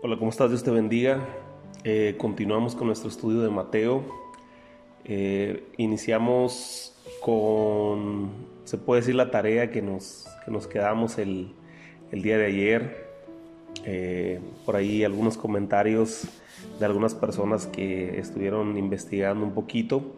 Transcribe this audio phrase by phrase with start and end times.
[0.00, 0.50] Hola, ¿cómo estás?
[0.50, 1.26] Dios te bendiga.
[1.82, 4.04] Eh, continuamos con nuestro estudio de Mateo.
[5.04, 8.30] Eh, iniciamos con,
[8.62, 11.52] se puede decir, la tarea que nos, que nos quedamos el,
[12.12, 13.08] el día de ayer.
[13.84, 16.28] Eh, por ahí algunos comentarios
[16.78, 20.14] de algunas personas que estuvieron investigando un poquito.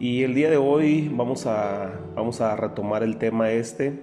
[0.00, 4.00] Y el día de hoy vamos a, vamos a retomar el tema este.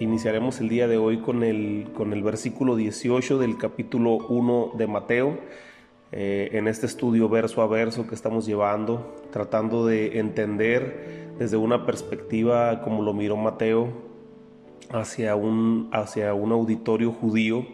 [0.00, 4.86] Iniciaremos el día de hoy con el, con el versículo 18 del capítulo 1 de
[4.86, 5.38] Mateo,
[6.12, 11.84] eh, en este estudio verso a verso que estamos llevando, tratando de entender desde una
[11.84, 13.88] perspectiva como lo miró Mateo
[14.92, 17.66] hacia un, hacia un auditorio judío,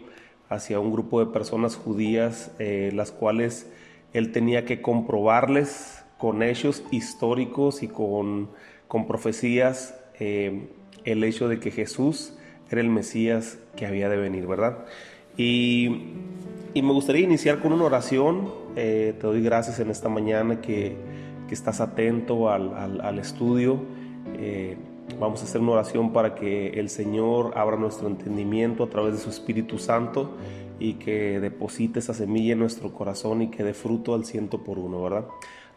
[0.49, 3.71] hacia un grupo de personas judías, eh, las cuales
[4.13, 8.49] él tenía que comprobarles con hechos históricos y con,
[8.87, 10.01] con profecías.
[10.19, 10.69] Eh,
[11.05, 12.33] el hecho de que Jesús
[12.69, 14.85] era el Mesías que había de venir, ¿verdad?
[15.37, 16.13] Y,
[16.75, 18.51] me gustaría iniciar con una oración.
[18.75, 20.95] Eh, te doy gracias en esta mañana que,
[21.49, 23.79] estás atento al, estudio.
[24.37, 24.75] Eh,
[25.17, 29.19] vamos a hacer una oración para que el Señor abra nuestro entendimiento a través de
[29.19, 30.35] su Espíritu Santo
[30.79, 34.79] y que deposite esa semilla en nuestro corazón y que dé fruto al ciento por
[34.79, 35.25] uno, ¿verdad?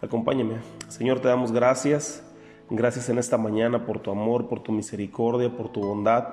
[0.03, 0.57] Acompáñame.
[0.89, 2.28] Señor, te damos gracias
[2.71, 6.29] Gracias en esta mañana por tu amor, por tu misericordia, por tu bondad,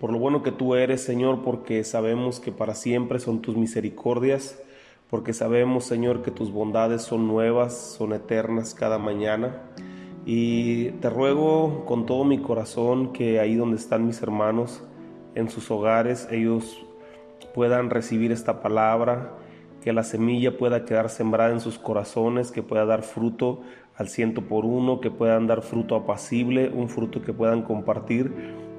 [0.00, 4.58] por lo bueno que tú eres, Señor, porque sabemos que para siempre son tus misericordias,
[5.10, 9.60] porque sabemos, Señor, que tus bondades son nuevas, son eternas cada mañana.
[10.24, 14.82] Y te ruego con todo mi corazón que ahí donde están mis hermanos,
[15.34, 16.82] en sus hogares, ellos
[17.52, 19.34] puedan recibir esta palabra,
[19.82, 23.60] que la semilla pueda quedar sembrada en sus corazones, que pueda dar fruto
[23.96, 28.32] al ciento por uno, que puedan dar fruto apacible, un fruto que puedan compartir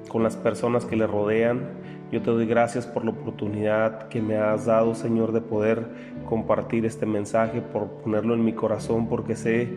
[0.08, 1.68] con las personas que le rodean.
[2.12, 5.88] Yo te doy gracias por la oportunidad que me has dado, Señor, de poder
[6.28, 9.68] compartir este mensaje, por ponerlo en mi corazón, porque sé,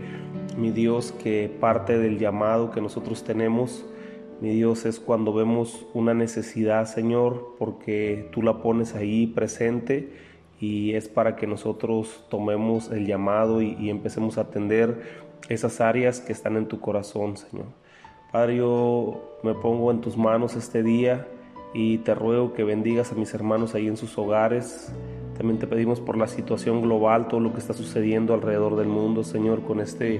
[0.58, 3.86] mi Dios, que parte del llamado que nosotros tenemos,
[4.42, 10.12] mi Dios, es cuando vemos una necesidad, Señor, porque tú la pones ahí presente
[10.60, 16.20] y es para que nosotros tomemos el llamado y, y empecemos a atender esas áreas
[16.20, 17.68] que están en tu corazón, Señor.
[18.32, 21.28] Padre, yo me pongo en tus manos este día
[21.74, 24.92] y te ruego que bendigas a mis hermanos ahí en sus hogares.
[25.38, 29.24] También te pedimos por la situación global, todo lo que está sucediendo alrededor del mundo,
[29.24, 30.20] Señor, con este,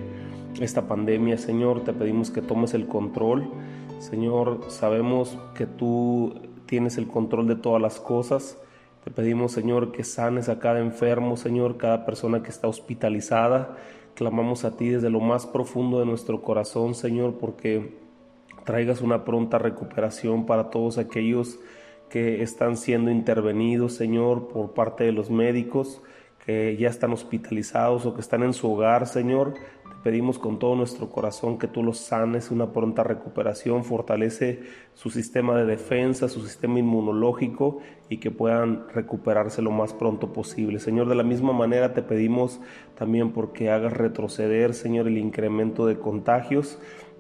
[0.62, 1.84] esta pandemia, Señor.
[1.84, 3.50] Te pedimos que tomes el control.
[4.00, 6.36] Señor, sabemos que tú
[6.68, 8.58] tienes el control de todas las cosas.
[9.04, 13.78] Te pedimos, Señor, que sanes a cada enfermo, Señor, cada persona que está hospitalizada.
[14.18, 17.94] Clamamos a ti desde lo más profundo de nuestro corazón, Señor, porque
[18.64, 21.60] traigas una pronta recuperación para todos aquellos
[22.10, 26.02] que están siendo intervenidos, Señor, por parte de los médicos,
[26.44, 29.54] que ya están hospitalizados o que están en su hogar, Señor.
[30.08, 34.62] Pedimos con todo nuestro corazón que tú los sanes, una pronta recuperación, fortalece
[34.94, 40.80] su sistema de defensa, su sistema inmunológico y que puedan recuperarse lo más pronto posible.
[40.80, 42.62] Señor, de la misma manera te pedimos
[42.98, 46.80] también porque hagas retroceder, Señor, el incremento de contagios.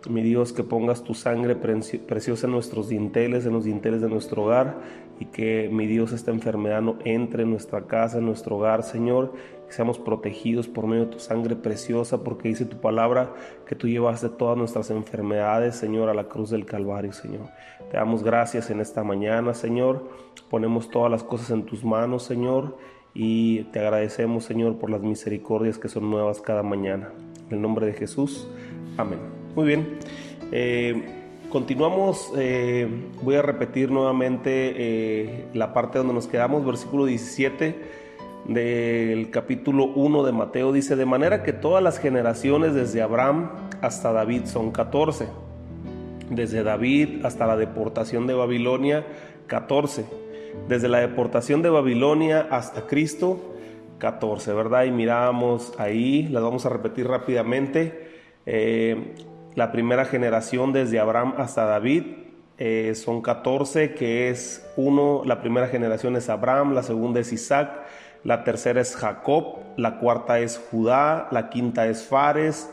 [0.09, 4.43] Mi Dios, que pongas tu sangre preciosa en nuestros dinteles, en los dinteles de nuestro
[4.43, 4.77] hogar,
[5.19, 9.33] y que, mi Dios, esta enfermedad no entre en nuestra casa, en nuestro hogar, Señor,
[9.67, 13.33] que seamos protegidos por medio de tu sangre preciosa, porque dice tu palabra
[13.65, 17.49] que tú llevaste todas nuestras enfermedades, Señor, a la cruz del Calvario, Señor.
[17.91, 20.09] Te damos gracias en esta mañana, Señor.
[20.49, 22.77] Ponemos todas las cosas en tus manos, Señor,
[23.13, 27.11] y te agradecemos, Señor, por las misericordias que son nuevas cada mañana.
[27.47, 28.47] En el nombre de Jesús,
[28.95, 29.19] amén.
[29.53, 29.97] Muy bien.
[30.53, 31.03] Eh,
[31.49, 32.87] continuamos, eh,
[33.21, 37.96] voy a repetir nuevamente eh, la parte donde nos quedamos, versículo 17
[38.47, 44.13] del capítulo 1 de Mateo dice, de manera que todas las generaciones desde Abraham hasta
[44.13, 45.27] David son 14.
[46.29, 49.05] Desde David hasta la deportación de Babilonia,
[49.47, 50.05] 14.
[50.67, 53.55] Desde la deportación de Babilonia hasta Cristo,
[53.99, 54.85] 14, ¿verdad?
[54.85, 58.11] Y miramos ahí, las vamos a repetir rápidamente.
[58.45, 59.13] Eh,
[59.55, 62.03] la primera generación desde Abraham hasta David
[62.59, 67.85] eh, son 14, que es uno, la primera generación es Abraham, la segunda es Isaac,
[68.27, 72.69] la tercera es Jacob, la cuarta es Judá, la quinta es Fares,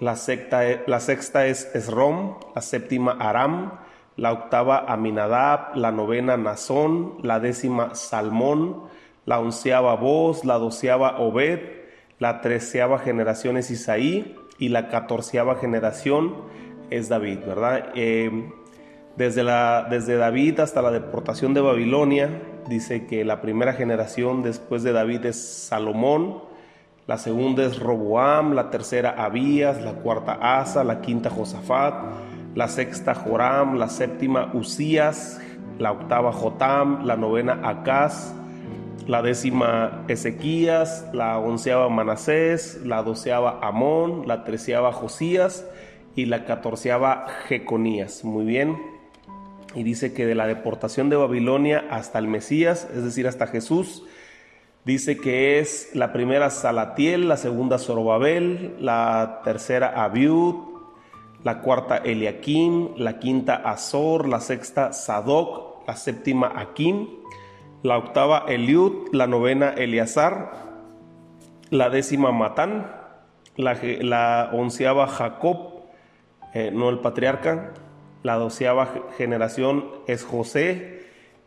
[0.00, 3.78] la, e, la sexta es Esrom, la séptima Aram,
[4.16, 8.88] la octava Aminadab, la novena Nazón, la décima Salmón,
[9.24, 11.60] la onceava Voz, la doceava Obed,
[12.18, 16.34] la treceava generación es Isaí y la catorceava generación
[16.90, 17.92] es David, ¿verdad?
[17.94, 18.50] Eh,
[19.16, 24.82] desde, la, desde David hasta la deportación de Babilonia, dice que la primera generación después
[24.82, 26.42] de David es Salomón,
[27.06, 31.94] la segunda es Roboam, la tercera Abías, la cuarta Asa, la quinta Josafat,
[32.54, 35.40] la sexta Joram, la séptima Usías,
[35.78, 38.34] la octava Jotam, la novena Acaz,
[39.06, 45.66] la décima Ezequías, la onceava Manasés, la doceava Amón, la treceava Josías
[46.14, 48.22] y la catorceava Jeconías.
[48.22, 48.97] Muy bien.
[49.74, 54.04] Y dice que de la deportación de Babilonia hasta el Mesías, es decir, hasta Jesús,
[54.84, 60.54] dice que es la primera Salatiel, la segunda Zorobabel, la tercera Abiud,
[61.44, 67.06] la cuarta Eliakim, la quinta Azor, la sexta Sadoc, la séptima Akim,
[67.82, 70.52] la octava Eliud, la novena Eleazar,
[71.70, 72.90] la décima Matán,
[73.56, 75.84] la, onceava Jacob,
[76.54, 77.72] eh, no el patriarca,
[78.28, 81.00] la doceava generación es José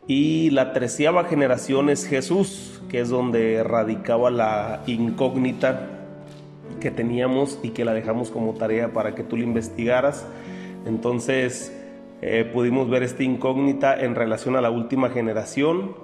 [0.08, 5.90] y la treceava generación es Jesús, que es donde radicaba la incógnita
[6.80, 10.26] que teníamos y que la dejamos como tarea para que tú la investigaras.
[10.84, 11.72] Entonces
[12.20, 15.94] eh, pudimos ver esta incógnita en relación a la última generación,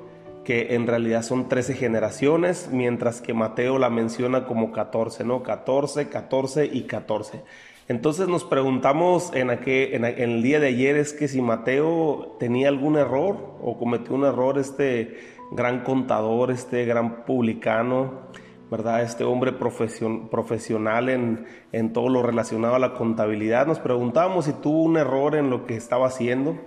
[0.45, 5.43] que en realidad son 13 generaciones, mientras que Mateo la menciona como 14, ¿no?
[5.43, 7.43] 14, 14 y 14.
[7.89, 12.97] Entonces nos preguntamos en, en, el día de ayer es que si Mateo tenía algún
[12.97, 15.17] error o cometió un error este
[15.53, 18.29] gran contador, este gran publicano
[18.71, 19.03] ¿verdad?
[19.03, 23.67] Este hombre profesional en, en, todo lo relacionado a la contabilidad.
[23.67, 26.59] Nos preguntábamos si tuvo un error en lo que estaba haciendo.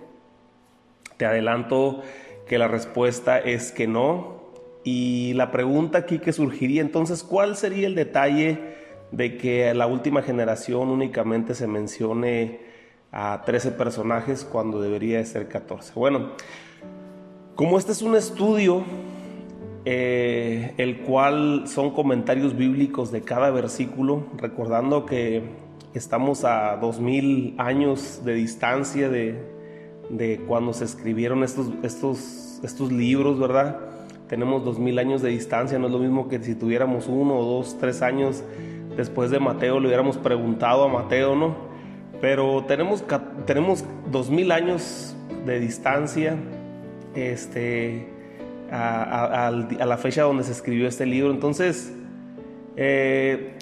[1.17, 2.01] Te adelanto
[2.47, 4.41] que la respuesta es que no.
[4.83, 8.80] Y la pregunta aquí que surgiría entonces, ¿cuál sería el detalle
[9.11, 12.59] de que la última generación únicamente se mencione
[13.11, 15.93] a 13 personajes cuando debería ser 14?
[15.95, 16.31] Bueno,
[17.55, 18.83] como este es un estudio
[19.83, 25.41] eh, el cual son comentarios bíblicos de cada versículo, recordando que
[25.95, 33.39] estamos a dos mil años de distancia de, cuando se escribieron estos, estos, estos libros,
[33.39, 33.77] ¿verdad?
[34.27, 37.77] Tenemos dos mil años de distancia, no es lo mismo que si tuviéramos uno dos,
[37.79, 38.43] tres años
[38.97, 41.55] después de Mateo, le hubiéramos preguntado a Mateo, ¿no?
[42.19, 43.03] Pero tenemos,
[43.45, 45.15] tenemos dos mil años
[45.45, 46.35] de distancia,
[47.15, 48.07] este
[48.71, 51.31] a, la fecha donde se escribió este libro.
[51.31, 51.93] Entonces,
[52.77, 53.57] eh,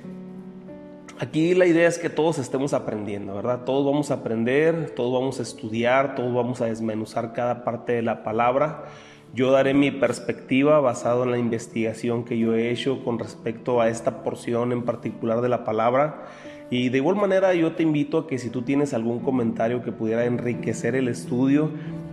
[1.19, 3.63] aquí la idea es que todos estemos aprendiendo, ¿verdad?
[3.65, 8.01] Todos vamos a aprender, todos vamos a estudiar, todos vamos a desmenuzar cada parte de
[8.01, 8.85] la palabra.
[9.33, 13.87] Yo daré mi perspectiva basado en la investigación que yo he hecho con respecto a
[13.87, 16.25] esta porción en particular de la palabra.
[16.71, 19.91] Y de igual manera yo te invito a que si tú tienes algún comentario que
[19.91, 21.69] pudiera enriquecer el estudio,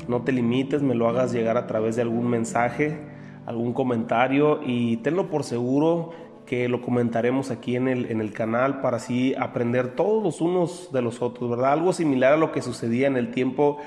[0.08, 2.98] no te limites, me lo hagas llegar a través de algún mensaje,
[3.46, 6.10] algún comentario y tenlo por seguro
[6.44, 10.90] que lo comentaremos aquí en el, en el canal para así aprender todos los unos
[10.92, 11.72] de los otros, ¿verdad?
[11.72, 13.78] Algo similar a lo que sucedía en el tiempo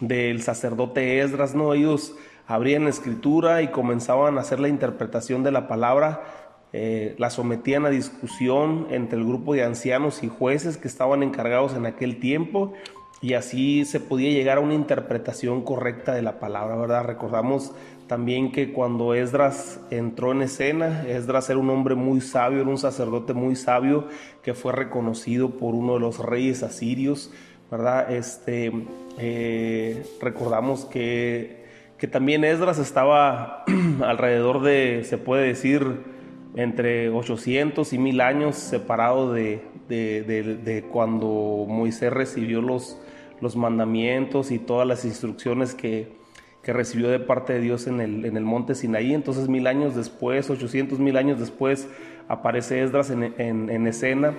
[0.00, 1.74] del sacerdote Esdras, ¿no?
[1.74, 2.14] Ellos
[2.48, 6.24] abrían la escritura y comenzaban a hacer la interpretación de la palabra,
[6.72, 11.74] eh, la sometían a discusión entre el grupo de ancianos y jueces que estaban encargados
[11.74, 12.72] en aquel tiempo
[13.20, 17.04] y así se podía llegar a una interpretación correcta de la palabra, ¿verdad?
[17.04, 17.72] Recordamos
[18.06, 22.78] también que cuando Esdras entró en escena, Esdras era un hombre muy sabio, era un
[22.78, 24.06] sacerdote muy sabio
[24.42, 27.32] que fue reconocido por uno de los reyes asirios,
[27.70, 28.10] ¿verdad?
[28.10, 28.72] Este,
[29.18, 31.57] eh, recordamos que,
[31.98, 33.64] que también Esdras estaba
[34.02, 36.18] alrededor de, se puede decir,
[36.54, 42.98] entre 800 y 1000 años separado de, de, de cuando Moisés recibió los,
[43.40, 46.16] los mandamientos y todas las instrucciones que,
[46.64, 49.14] recibió de parte de Dios en el, en el, monte Sinaí.
[49.14, 51.88] Entonces mil años después, 800 mil años después,
[52.28, 54.34] aparece Esdras en, escena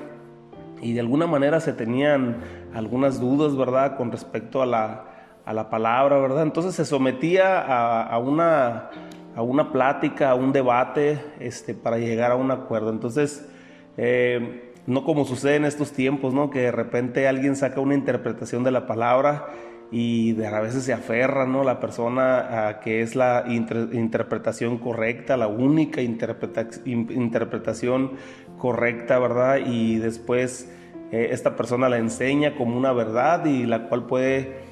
[0.79, 2.37] y de alguna manera se tenían
[2.71, 5.08] algunas dudas, ¿verdad?, con respecto a la,
[5.49, 6.43] a la palabra, ¿verdad?
[6.43, 8.91] Entonces se sometía a, una,
[9.35, 12.91] a una plática, a un debate este, para llegar a un acuerdo.
[12.91, 13.49] Entonces,
[13.97, 16.51] eh, no como sucede en estos tiempos, ¿no?
[16.51, 19.47] Que de repente alguien saca una interpretación de la palabra
[19.91, 21.63] y a veces se aferra, ¿no?
[21.63, 28.11] La persona a que es la interpretación correcta, la única interpretación
[28.59, 29.57] correcta, ¿verdad?
[29.65, 30.71] Y después
[31.11, 34.68] eh, esta persona la enseña como una verdad y la cual puede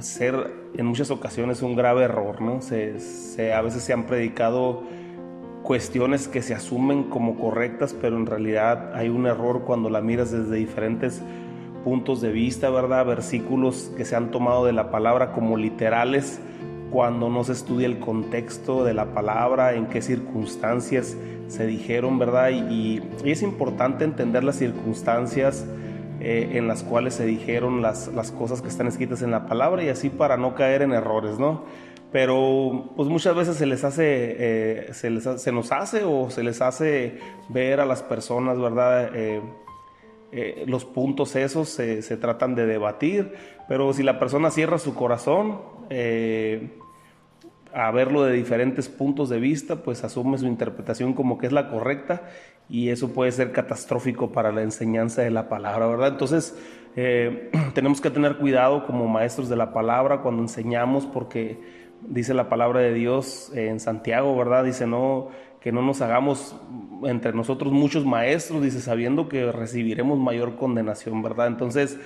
[0.00, 2.60] ser en muchas ocasiones un grave error, ¿no?
[2.60, 4.82] Se, a veces se han predicado
[5.62, 10.30] cuestiones que se asumen como correctas, pero en realidad hay un error cuando la miras
[10.30, 11.22] desde diferentes
[11.84, 13.06] puntos de vista, ¿verdad?
[13.06, 16.40] Versículos que se han tomado de la palabra como literales,
[16.90, 21.16] cuando no se estudia el contexto de la palabra, en qué circunstancias
[21.48, 22.50] se dijeron, ¿verdad?
[22.50, 25.66] Y, es importante entender las circunstancias
[26.28, 29.84] eh, en las cuales se dijeron las, las cosas que están escritas en la palabra
[29.84, 31.64] y así para no caer en errores, ¿no?
[32.10, 36.42] pero pues muchas veces se les hace, eh, se, les, se, nos hace o se
[36.42, 37.18] les hace
[37.48, 39.14] ver a las personas, ¿verdad?
[39.14, 39.40] Eh,
[40.32, 43.34] eh, los puntos esos se, se, tratan de debatir,
[43.68, 45.60] pero si la persona cierra su corazón
[47.76, 51.68] a verlo de diferentes puntos de vista, pues asume su interpretación como que es la
[51.68, 52.22] correcta
[52.70, 56.08] y eso puede ser catastrófico para la enseñanza de la palabra, ¿verdad?
[56.08, 56.56] Entonces
[57.74, 61.60] tenemos que tener cuidado como maestros de la palabra cuando enseñamos porque
[62.00, 64.64] dice la palabra de Dios en Santiago, ¿verdad?
[64.64, 65.28] Dice, no,
[65.60, 66.56] que no nos hagamos
[67.04, 71.48] entre nosotros muchos maestros, dice, sabiendo que recibiremos mayor condenación, ¿verdad?
[71.48, 72.00] Entonces,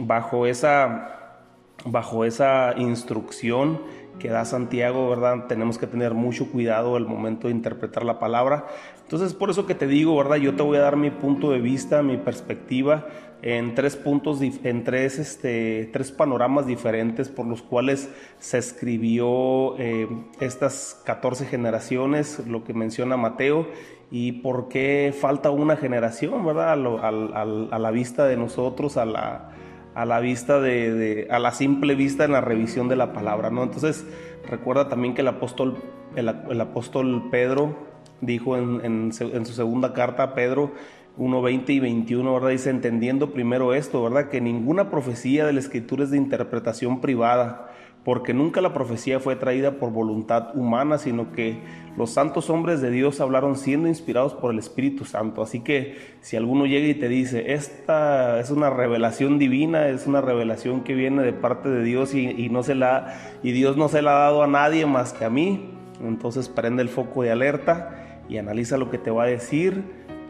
[0.00, 1.40] bajo esa,
[1.84, 3.80] bajo esa instrucción
[4.18, 5.46] que da Santiago, ¿verdad?
[5.46, 8.66] Tenemos que tener mucho cuidado al momento de interpretar la palabra.
[9.02, 10.36] Entonces, por eso que te digo, ¿verdad?
[10.36, 13.06] Yo te voy a dar mi punto de vista, mi perspectiva
[13.42, 20.08] en tres puntos, en tres, este, tres panoramas diferentes por los cuales se escribió eh,
[20.40, 23.68] estas 14 generaciones, lo que menciona Mateo,
[24.10, 26.72] y por qué falta una generación, ¿verdad?
[26.72, 29.50] A, la vista de nosotros, a la,
[29.96, 33.62] a la vista de, a la simple vista en la revisión de la palabra, ¿no?
[33.62, 34.04] Entonces,
[34.46, 35.78] recuerda también que el apóstol,
[36.14, 37.74] el, apóstol Pedro
[38.20, 39.12] dijo en, en,
[39.46, 40.72] su segunda carta, Pedro,
[41.16, 42.50] 1, 20 y 21, ¿verdad?
[42.50, 44.28] Dice, entendiendo primero esto, ¿verdad?
[44.28, 47.70] Que ninguna profecía de la escritura es de interpretación privada,
[48.06, 51.58] porque nunca la profecía fue traída por voluntad humana, sino que
[51.96, 55.42] los santos hombres de Dios hablaron siendo inspirados por el Espíritu Santo.
[55.42, 60.20] Así que si alguno llega y te dice, esta es una revelación divina, es una
[60.20, 64.12] revelación que viene de parte de Dios y, no se la, Dios no se la
[64.12, 65.70] ha dado a nadie más que a mí,
[66.00, 69.82] entonces prende el foco de alerta y analiza lo que te va a decir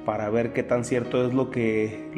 [0.07, 2.09] para ver qué tan cierto es lo que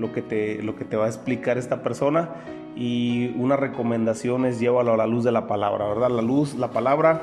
[0.88, 2.36] te va a explicar esta persona
[2.78, 6.10] y una recomendación es llévalo a la luz de la palabra, ¿verdad?
[6.10, 7.22] La luz, la palabra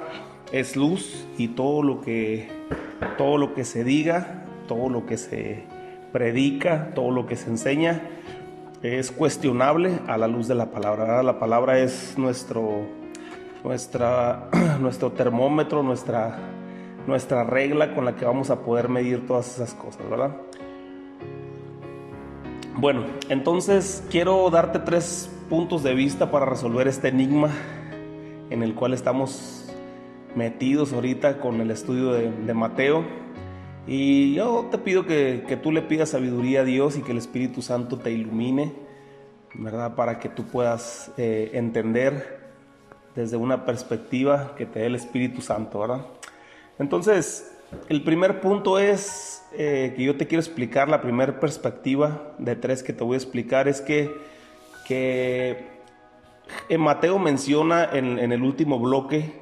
[0.51, 2.49] es luz y todo lo que,
[3.17, 5.63] todo lo que se diga, todo lo que se
[6.11, 8.01] predica, todo lo que se enseña
[8.81, 11.23] es cuestionable a la luz de la palabra.
[11.23, 12.81] La palabra es nuestro,
[13.63, 14.49] nuestra,
[14.81, 16.37] nuestro termómetro, nuestra,
[17.07, 20.35] nuestra regla con la que vamos a poder medir todas esas cosas, ¿verdad?
[22.77, 27.51] Bueno, entonces quiero darte tres puntos de vista para resolver este enigma
[28.49, 29.65] en el cual estamos
[30.35, 33.05] metidos ahorita con el estudio de, Mateo.
[33.87, 37.61] Y yo te pido que, tú le pidas sabiduría a Dios y que el Espíritu
[37.61, 38.73] Santo te ilumine,
[39.53, 39.95] ¿verdad?
[39.95, 42.45] Para que tú puedas eh, entender
[43.15, 46.05] desde una perspectiva que te dé el Espíritu Santo, ¿verdad?
[46.79, 47.51] Entonces,
[47.87, 52.83] el primer punto es eh, que yo te quiero explicar, la primera perspectiva de tres
[52.83, 54.34] que te voy a explicar es que,
[54.85, 55.75] que
[56.69, 59.33] en Mateo menciona en, el último bloque,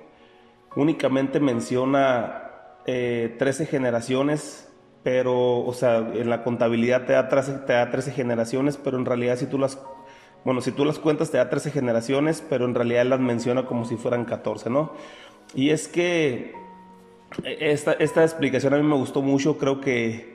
[0.75, 2.49] únicamente menciona
[2.85, 4.69] eh, 13 generaciones,
[5.03, 9.05] pero, o sea, en la contabilidad te da, 13, te da 13 generaciones, pero en
[9.05, 9.79] realidad si tú las,
[10.45, 13.85] bueno, si tú las cuentas te da 13 generaciones, pero en realidad las menciona como
[13.85, 14.93] si fueran 14, ¿no?
[15.53, 16.53] Y es que
[17.43, 20.32] esta, esta explicación a mí me gustó mucho, creo que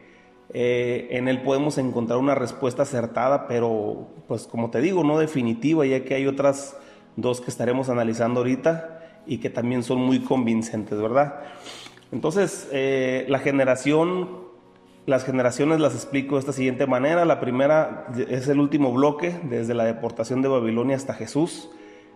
[0.55, 5.85] eh, en él podemos encontrar una respuesta acertada, pero pues como te digo, no definitiva,
[5.87, 6.77] ya que hay otras
[7.17, 11.41] dos que estaremos analizando ahorita y que también son muy convincentes, ¿verdad?
[12.13, 14.49] Entonces, eh, la generación,
[15.05, 17.27] las generaciones las explico de esta siguiente manera.
[17.27, 21.69] La primera es el último bloque, desde la deportación de Babilonia hasta Jesús.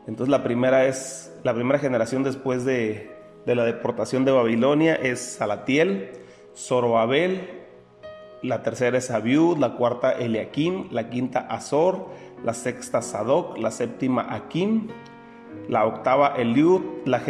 [0.07, 3.11] Entonces, la primera es la primera generación después de,
[3.45, 6.11] de la deportación de Babilonia es Salatiel,
[6.57, 7.62] Zorobabel,
[8.43, 12.09] la tercera es Abiud, la cuarta Eliakim, la quinta Azor,
[12.45, 14.89] la sexta Sadoc, la séptima Akim,
[15.69, 17.21] la octava Eliud, la,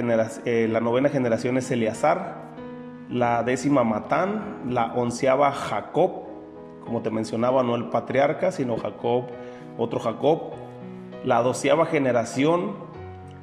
[0.47, 2.55] eh, la novena generación es Eleazar,
[3.11, 6.23] la décima Matán, la onceava Jacob,
[6.85, 9.25] como te mencionaba, no el patriarca, sino Jacob,
[9.77, 10.53] otro Jacob,
[11.25, 12.73] la doceava generación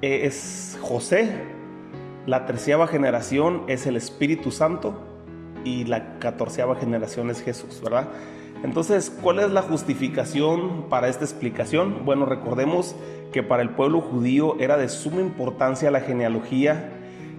[0.01, 1.43] es José,
[2.25, 5.08] la terciava generación es el Espíritu Santo
[5.63, 8.07] y la catorceava generación es Jesús, ¿verdad?
[8.63, 12.05] Entonces, ¿cuál es la justificación para esta explicación?
[12.05, 12.95] Bueno, recordemos
[13.31, 16.89] que para el pueblo judío era de suma importancia la genealogía.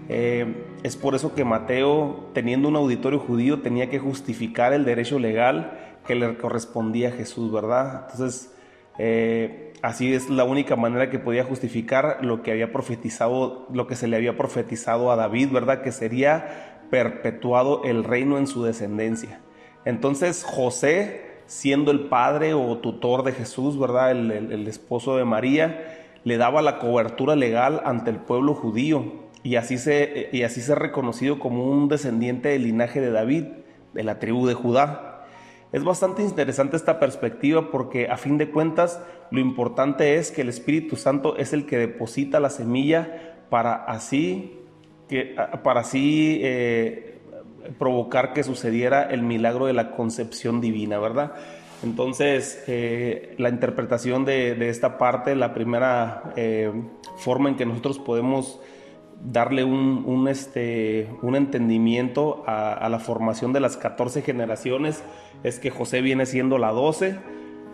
[0.09, 5.19] Eh, es por eso que Mateo, teniendo un auditorio judío, tenía que justificar el derecho
[5.19, 8.07] legal que le correspondía a Jesús, ¿verdad?
[8.11, 8.49] Entonces,
[8.97, 13.95] Eh, así es la única manera que podía justificar lo que había profetizado, lo que
[13.95, 15.81] se le había profetizado a David, ¿verdad?
[15.81, 19.39] Que sería perpetuado el reino en su descendencia.
[19.85, 24.11] Entonces José, siendo el padre o tutor de Jesús, ¿verdad?
[24.11, 29.79] El, esposo de María, le daba la cobertura legal ante el pueblo judío y así
[29.79, 33.45] se, y así se reconocido como un descendiente del linaje de David,
[33.93, 35.25] de la tribu de Judá.
[35.71, 40.49] Es bastante interesante esta perspectiva porque a fin de cuentas lo importante es que el
[40.49, 44.60] Espíritu Santo es el que deposita la semilla para así,
[45.11, 47.19] que, para así eh,
[47.77, 51.33] provocar que sucediera el milagro de la concepción divina, ¿verdad?
[51.83, 56.71] Entonces, eh, la interpretación de, esta parte, la primera eh,
[57.17, 58.61] forma en que nosotros podemos
[59.23, 65.03] darle un, este, un entendimiento a, la formación de las 14 generaciones
[65.43, 67.17] es que José viene siendo la 12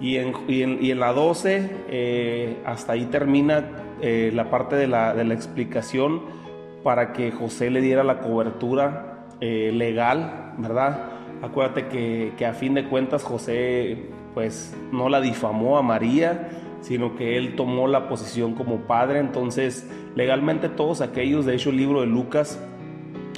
[0.01, 5.24] y en, y en, la 12 eh, hasta ahí termina la parte de la, de
[5.24, 6.22] la, explicación
[6.88, 11.10] para que José le diera la cobertura eh, legal, ¿verdad?
[11.41, 16.48] Acuérdate que, que a fin de cuentas José pues no la difamó a María,
[16.79, 19.20] sino que él tomó la posición como padre.
[19.20, 22.58] Entonces, legalmente todos aquellos, de hecho el libro de Lucas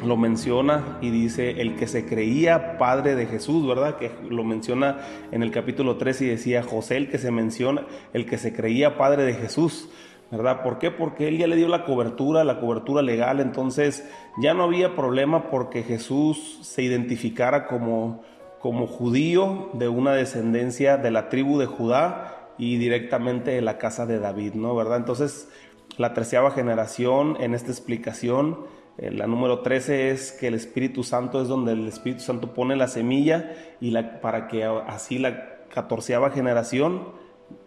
[0.06, 3.98] lo menciona y dice el que se creía padre de Jesús, ¿verdad?
[3.98, 5.00] Que lo menciona
[5.32, 8.96] en el capítulo 3 y decía José el que se menciona, el que se creía
[8.96, 9.89] padre de Jesús.
[10.32, 10.62] ¿Verdad?
[10.64, 10.92] ¿Por qué?
[10.92, 14.08] Porque él ya le dio la cobertura, la cobertura legal, entonces
[14.42, 18.22] ya no había problema porque Jesús se identificara como,
[18.60, 24.06] como judío de una descendencia de la tribu de Judá y directamente de la casa
[24.06, 24.76] de David, ¿no?
[24.76, 24.98] ¿Verdad?
[24.98, 25.50] Entonces,
[25.98, 28.66] la treceava generación en esta explicación,
[28.98, 32.76] eh, la número 13 es que el Espíritu Santo es donde el Espíritu Santo pone
[32.76, 37.08] la semilla y la, para que así la catorceava generación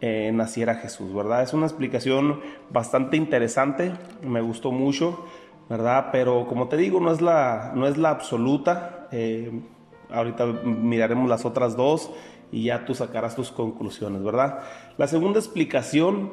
[0.00, 1.42] eh, naciera Jesús, ¿verdad?
[1.42, 5.24] Es una explicación bastante interesante, me gustó mucho,
[5.68, 6.08] ¿verdad?
[6.12, 9.08] Pero como te digo, no es la, no es la absoluta.
[9.12, 9.50] Eh,
[10.10, 12.11] ahorita miraremos las otras dos
[12.50, 14.61] y ya tú sacarás tus conclusiones, ¿verdad?
[14.98, 16.33] La segunda explicación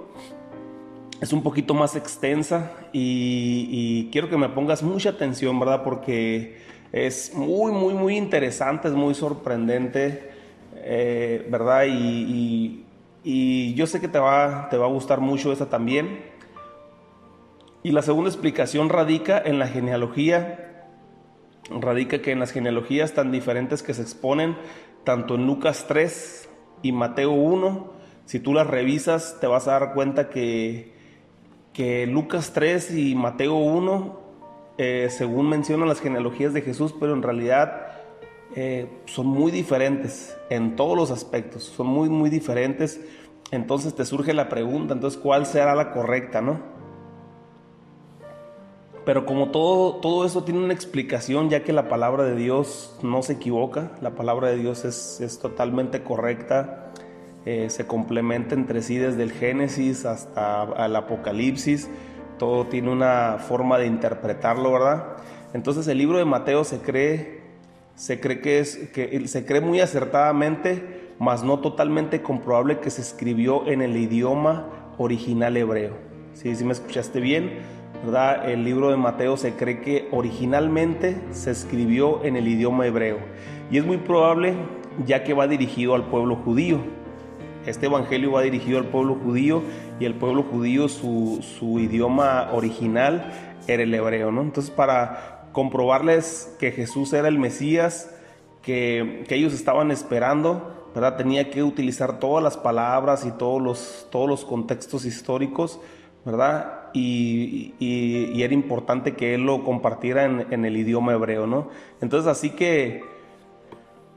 [1.21, 5.83] es un poquito más extensa y, quiero que me pongas mucha atención, ¿verdad?
[5.83, 6.57] Porque
[6.91, 10.31] es muy, muy, muy interesante, es muy sorprendente,
[10.75, 11.85] eh, ¿verdad?
[11.87, 12.85] Y,
[13.23, 16.23] yo sé que te va, te va a gustar mucho esta también.
[17.83, 20.87] Y la segunda explicación radica en la genealogía,
[21.69, 24.57] radica que en las genealogías tan diferentes que se exponen
[25.03, 26.49] tanto en Lucas 3
[26.81, 27.93] y Mateo 1,
[28.25, 30.93] si tú las revisas te vas a dar cuenta que,
[31.73, 34.19] que Lucas 3 y Mateo 1,
[34.77, 37.98] eh, según mencionan las genealogías de Jesús, pero en realidad
[38.55, 42.99] eh, son muy diferentes en todos los aspectos, son muy, muy diferentes.
[43.51, 46.59] Entonces te surge la pregunta, entonces, ¿cuál será la correcta, no?
[49.05, 53.23] Pero como todo, todo eso tiene una explicación, ya que la palabra de Dios no
[53.23, 56.91] se equivoca, la palabra de Dios es, totalmente correcta,
[57.45, 61.89] eh, se complementa entre sí desde el Génesis hasta el Apocalipsis,
[62.37, 65.17] todo tiene una forma de interpretarlo, ¿verdad?
[65.53, 67.38] Entonces el libro de Mateo se cree,
[67.99, 73.01] se cree que es, que se cree muy acertadamente, mas no totalmente comprobable que se
[73.01, 75.97] escribió en el idioma original hebreo.
[76.33, 77.59] ¿Sí, sí me escuchaste bien?
[78.45, 83.17] El libro de Mateo se cree que originalmente se escribió en el idioma hebreo
[83.69, 84.53] y es muy probable
[85.05, 86.79] ya que va dirigido al pueblo judío.
[87.65, 89.61] Este evangelio va dirigido al pueblo judío
[89.99, 91.41] y el pueblo judío su,
[91.81, 93.33] idioma original
[93.67, 94.41] era el hebreo, ¿no?
[94.41, 98.09] Entonces para comprobarles que Jesús era el Mesías
[98.61, 101.17] que, ellos estaban esperando, ¿verdad?
[101.17, 105.79] Tenía que utilizar todas las palabras y todos los, todos los contextos históricos
[106.25, 106.89] ¿verdad?
[106.93, 107.73] Y,
[108.41, 111.69] era importante que él lo compartiera en, el idioma hebreo, ¿no?
[112.01, 113.03] Entonces, así que,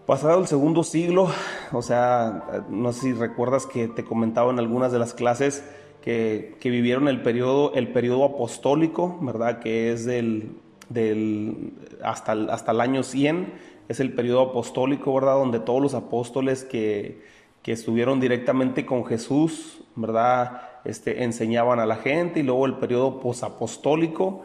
[0.06, 1.28] pasado el segundo siglo,
[1.72, 5.64] o sea, no sé si recuerdas que te comentaba en algunas de las clases
[6.02, 9.60] que, vivieron el periodo, el periodo apostólico, ¿verdad?
[9.60, 10.56] Que es del,
[10.92, 13.52] del hasta, el, hasta el año 100,
[13.88, 15.34] es el periodo apostólico, ¿verdad?
[15.34, 17.22] Donde todos los apóstoles que,
[17.62, 20.62] que estuvieron directamente con Jesús, ¿verdad?
[20.84, 24.42] Este, enseñaban a la gente y luego el periodo posapostólico,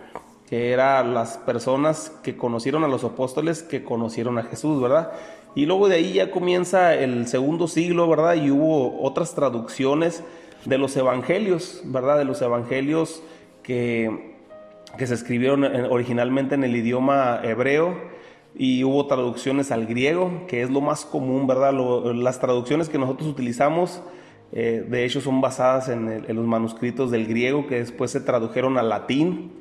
[0.50, 5.12] que eran las personas que conocieron a los apóstoles, que conocieron a Jesús, ¿verdad?
[5.56, 8.36] Y luego de ahí ya comienza el segundo siglo, ¿verdad?
[8.36, 10.24] Y hubo otras traducciones
[10.66, 12.18] de los evangelios, ¿verdad?
[12.18, 13.24] De los evangelios
[13.64, 14.37] que,
[14.98, 17.96] que se escribieron originalmente en el idioma hebreo
[18.56, 21.74] y hubo traducciones al griego, que es lo más común, ¿verdad?
[22.16, 24.02] las traducciones que nosotros utilizamos
[24.52, 28.90] Eh, de hecho, son basadas en, los manuscritos del griego que después se tradujeron al
[28.90, 29.52] latín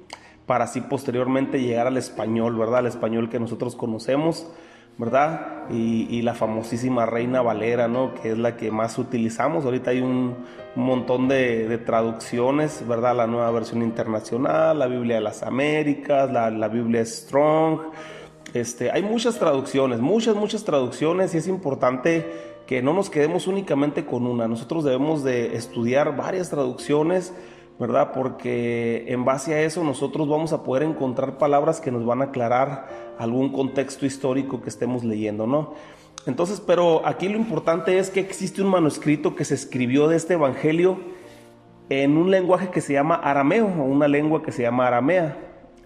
[0.47, 2.79] para así posteriormente llegar al español, ¿verdad?
[2.79, 4.49] Al español que nosotros conocemos,
[4.99, 5.69] ¿verdad?
[5.71, 8.15] Y, la famosísima Reina Valera, ¿no?
[8.15, 9.65] Que es la que más utilizamos.
[9.65, 10.37] Ahorita hay un,
[10.75, 13.17] montón de, traducciones, ¿verdad?
[13.17, 17.81] La nueva versión internacional, la Biblia de las Américas, la, la Biblia Strong.
[18.55, 24.07] Este, hay muchas traducciones, muchas, muchas traducciones y es importante que no nos quedemos únicamente
[24.07, 24.49] con una.
[24.49, 27.35] Nosotros debemos de estudiar varias traducciones,
[27.79, 28.13] ¿verdad?
[28.13, 32.27] Porque en base a eso nosotros vamos a poder encontrar palabras que nos van a
[32.27, 35.75] aclarar algún contexto histórico que estemos leyendo, ¿no?
[36.27, 40.35] Entonces, pero aquí lo importante es que existe un manuscrito que se escribió de este
[40.35, 40.99] evangelio
[41.89, 45.37] en un lenguaje que se llama arameo, o una lengua que se llama aramea.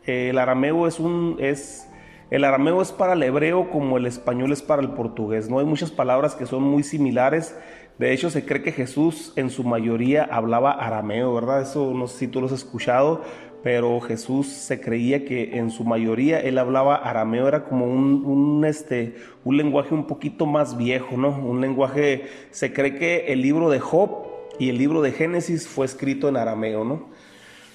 [0.05, 1.87] El arameo es un es
[2.31, 5.51] el arameo es para el hebreo como el español es para el portugués.
[5.51, 7.59] No hay muchas palabras que son muy similares.
[7.99, 11.61] De hecho, se cree que Jesús en su mayoría hablaba arameo, ¿verdad?
[11.61, 13.23] Eso no sé si tú lo has escuchado,
[13.63, 19.17] pero Jesús se creía que en su mayoría él hablaba arameo, era como un, este,
[19.45, 21.29] un lenguaje un poquito más viejo, ¿no?
[21.29, 25.87] Un lenguaje, se cree que el libro de Job y el libro de Génesis fue
[25.87, 27.09] escrito en arameo, ¿no?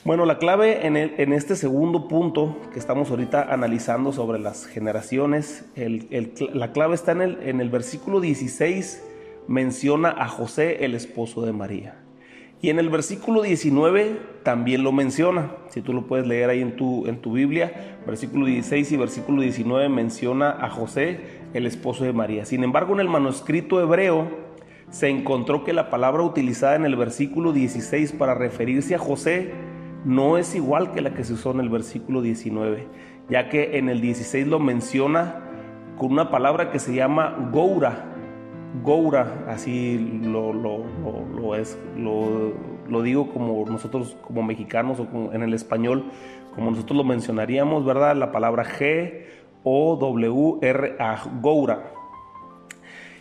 [0.03, 6.71] Bueno, la clave en, este segundo punto que estamos ahorita analizando sobre las generaciones, la
[6.73, 9.03] clave está en el, en el versículo 16,
[9.47, 12.04] menciona a José, el esposo de María.
[12.61, 16.75] Y en el versículo 19 también lo menciona, si tú lo puedes leer ahí en
[16.75, 21.19] tu, en tu Biblia, versículo 16 y versículo 19 menciona a José,
[21.53, 22.45] el esposo de María.
[22.45, 24.27] Sin embargo, en el manuscrito hebreo
[24.89, 29.51] se encontró que la palabra utilizada en el versículo 16 para referirse a José
[30.05, 32.87] no es igual que la que se usó en el versículo 19,
[33.29, 35.41] ya que en el 16 lo menciona
[35.97, 38.14] con una palabra que se llama goura.
[38.83, 46.05] Goura, así lo, lo, es, lo, digo como nosotros como mexicanos o en el español,
[46.55, 48.15] como nosotros lo mencionaríamos, ¿verdad?
[48.15, 49.25] La palabra G
[49.63, 51.91] o W R A, goura.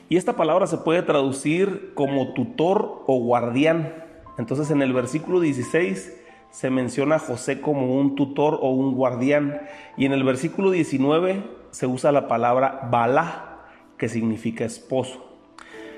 [0.09, 4.05] Y esta palabra se puede traducir como tutor o guardián.
[4.39, 9.63] Entonces en el versículo 16 se menciona a José como un tutor o un guardián.
[9.97, 13.67] Y en el versículo 19 se usa la palabra Balá,
[13.99, 15.34] que significa esposo.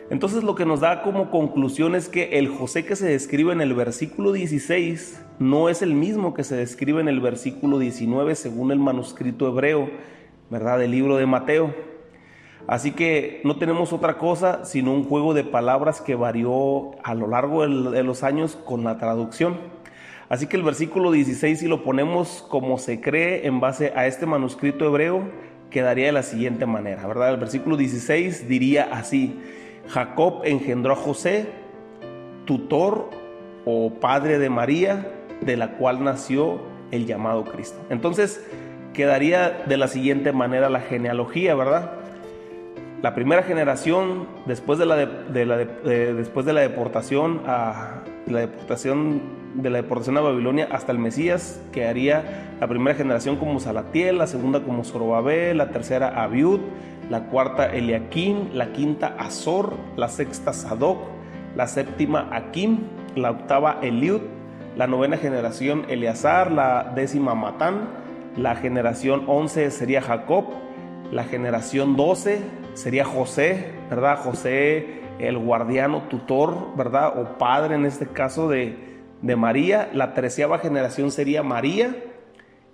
[0.09, 3.61] Entonces lo que nos da como conclusión es que el José que se describe en
[3.61, 8.71] el versículo 16 no es el mismo que se describe en el versículo 19 según
[8.71, 9.91] el manuscrito hebreo,
[10.49, 10.79] ¿verdad?
[10.79, 11.75] Del libro de Mateo.
[12.69, 17.27] Así que no tenemos otra cosa sino un juego de palabras que varió a lo
[17.27, 19.57] largo de los años con la traducción.
[20.29, 24.27] Así que el versículo 16, si lo ponemos como se cree en base a este
[24.27, 25.23] manuscrito hebreo,
[25.71, 27.31] quedaría de la siguiente manera, ¿verdad?
[27.31, 29.39] El versículo 16 diría así,
[29.89, 31.47] Jacob engendró a José,
[32.45, 33.11] tutor
[33.65, 37.79] o padre de María, de la cual nació el llamado Cristo.
[37.91, 38.45] Entonces,
[38.95, 41.93] quedaría de la siguiente manera la genealogía, ¿verdad?
[43.03, 49.21] La primera generación, después de la, después de la deportación a la deportación
[49.55, 54.19] de la deportación a Babilonia hasta el Mesías, que haría la primera generación como Salatiel,
[54.19, 56.61] la segunda como Zorobabel, la tercera Abiud,
[57.11, 60.99] la cuarta Eliakim, la quinta Azor, la sexta Sadoc,
[61.55, 62.81] la séptima Akim,
[63.15, 64.21] la octava Eliud,
[64.77, 67.89] la novena generación Eleazar, la décima Matán,
[68.37, 70.47] la generación once sería Jacob,
[71.11, 72.41] la generación doce
[72.75, 74.19] sería José, ¿verdad?
[74.19, 77.19] José, el guardiano, tutor, ¿verdad?
[77.19, 78.77] O padre en este caso de,
[79.23, 81.95] de María, la treceava generación sería María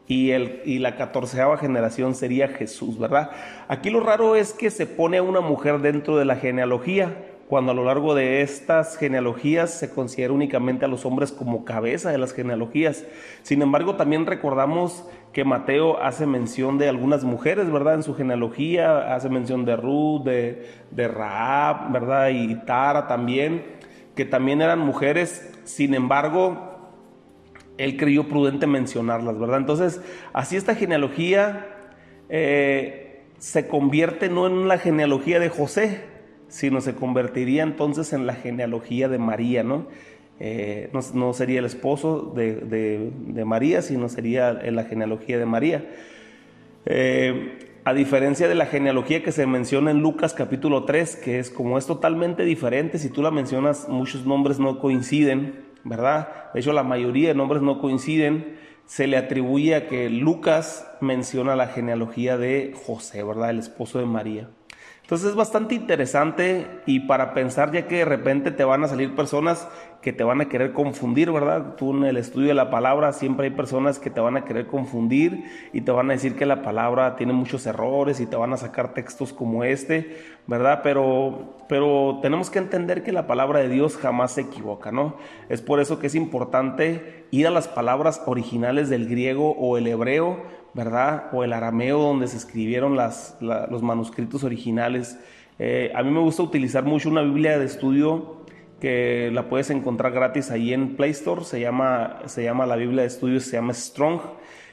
[0.09, 3.31] y, el, y la catorceava generación sería Jesús, ¿verdad?
[3.69, 7.17] Aquí lo raro es que se pone a una mujer dentro de la genealogía,
[7.49, 12.11] cuando a lo largo de estas genealogías se considera únicamente a los hombres como cabeza
[12.11, 13.05] de las genealogías.
[13.43, 17.95] Sin embargo, también recordamos que Mateo hace mención de algunas mujeres, ¿verdad?
[17.95, 22.31] En su genealogía hace mención de Ruth, de, de Raab, ¿verdad?
[22.31, 23.65] Y Tara también,
[24.15, 26.72] que también eran mujeres sin embargo,
[27.79, 29.59] él creyó prudente mencionarlas, ¿verdad?
[29.59, 30.01] Entonces,
[30.33, 31.67] así esta genealogía
[32.29, 36.01] eh, se convierte no en la genealogía de José,
[36.49, 39.87] sino se convertiría entonces en la genealogía de María, ¿no?
[40.39, 45.85] Eh, no, sería el esposo de, María, sino sería en la genealogía de María.
[46.85, 51.51] Eh, a diferencia de la genealogía que se menciona en Lucas capítulo 3, que es
[51.51, 56.53] como es totalmente diferente, si tú la mencionas, muchos nombres no coinciden, ¿verdad?
[56.53, 58.59] De hecho, la mayoría de nombres no coinciden.
[58.85, 63.51] Se le atribuye a que Lucas menciona la genealogía de José, ¿verdad?
[63.51, 64.49] El esposo de María.
[65.13, 69.15] Entonces es bastante interesante y para pensar ya que de repente te van a salir
[69.15, 69.69] personas
[70.01, 71.75] que te van a querer confundir, ¿verdad?
[71.77, 74.69] Tú en el estudio de la palabra siempre hay personas que te van a querer
[74.69, 75.45] confundir
[75.75, 78.57] y te van a decir que la palabra tiene muchos errores y te van a
[78.57, 80.81] sacar textos como este, ¿verdad?
[80.83, 85.19] Pero, pero tenemos que entender que la palabra de Dios jamás se equivoca, ¿no?
[85.51, 89.89] Es por eso que es importante ir a las palabras originales del griego o el
[89.89, 91.31] hebreo, ¿verdad?
[91.33, 95.19] O el arameo donde se escribieron las, los manuscritos originales.
[95.59, 98.43] Eh, a mí me gusta utilizar mucho una Biblia de estudio
[98.81, 103.03] que la puedes encontrar gratis ahí en Play Store, se llama, se llama la Biblia
[103.03, 104.21] de Estudios, se llama Strong,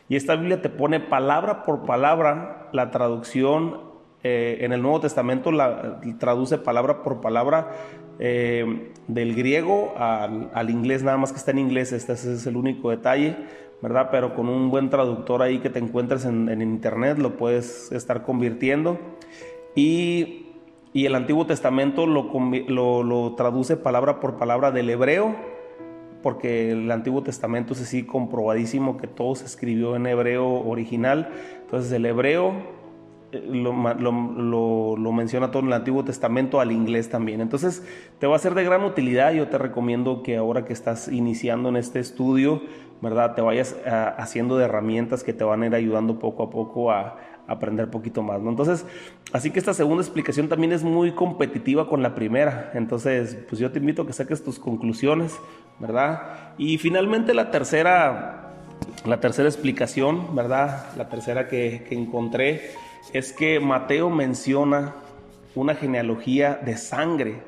[0.08, 3.82] y esta Biblia te pone palabra por palabra la traducción,
[4.24, 7.70] eh, en el Nuevo Testamento la traduce palabra por palabra
[8.18, 12.90] eh, del griego al, inglés, nada más que está en inglés, este, es el único
[12.90, 13.38] detalle,
[13.82, 14.10] ¿verdad?
[14.12, 18.24] Pero con un buen traductor ahí que te encuentres en, en internet lo puedes estar
[18.24, 19.00] convirtiendo.
[19.76, 20.46] Y
[20.92, 22.32] y el Antiguo Testamento lo,
[23.04, 25.36] lo, traduce palabra por palabra del hebreo,
[26.24, 31.30] porque el Antiguo Testamento es así comprobadísimo que todo se escribió en hebreo original.
[31.62, 32.54] Entonces el hebreo
[33.32, 37.40] eh, lo, lo, menciona todo en el Antiguo Testamento al inglés también.
[37.40, 37.84] Entonces
[38.18, 39.32] te va a ser de gran utilidad.
[39.32, 42.64] Yo te recomiendo que ahora que estás iniciando en este estudio,
[43.02, 43.36] ¿verdad?
[43.36, 46.92] Te vayas ah, haciendo de herramientas que te van a ir ayudando poco a poco
[46.92, 47.18] a,
[47.50, 48.52] aprender poquito más, ¿no?
[48.52, 48.86] Entonces,
[49.34, 52.72] así que esta segunda explicación también es muy competitiva con la primera.
[52.76, 55.36] Entonces, pues yo te invito a que saques tus conclusiones,
[55.80, 56.54] ¿verdad?
[56.60, 58.52] Y finalmente la tercera,
[59.04, 60.96] la tercera explicación, ¿verdad?
[60.96, 62.70] La tercera que, que encontré
[63.14, 64.94] es que Mateo menciona
[65.56, 67.42] una genealogía de sangre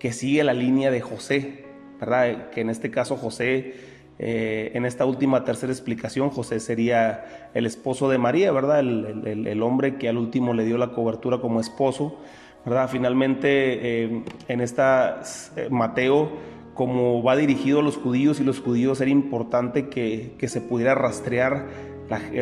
[0.00, 1.66] que sigue la línea de José,
[2.00, 2.50] ¿verdad?
[2.50, 3.74] Que en este caso José
[4.18, 8.80] eh, en esta última tercera explicación, José sería el esposo de María, ¿verdad?
[8.80, 12.16] El, hombre que al último le dio la cobertura como esposo,
[12.64, 12.88] ¿verdad?
[12.90, 15.20] Finalmente, eh, en esta
[15.56, 16.30] eh, Mateo,
[16.74, 21.66] como va dirigido a los judíos y los judíos, era importante que, se pudiera rastrear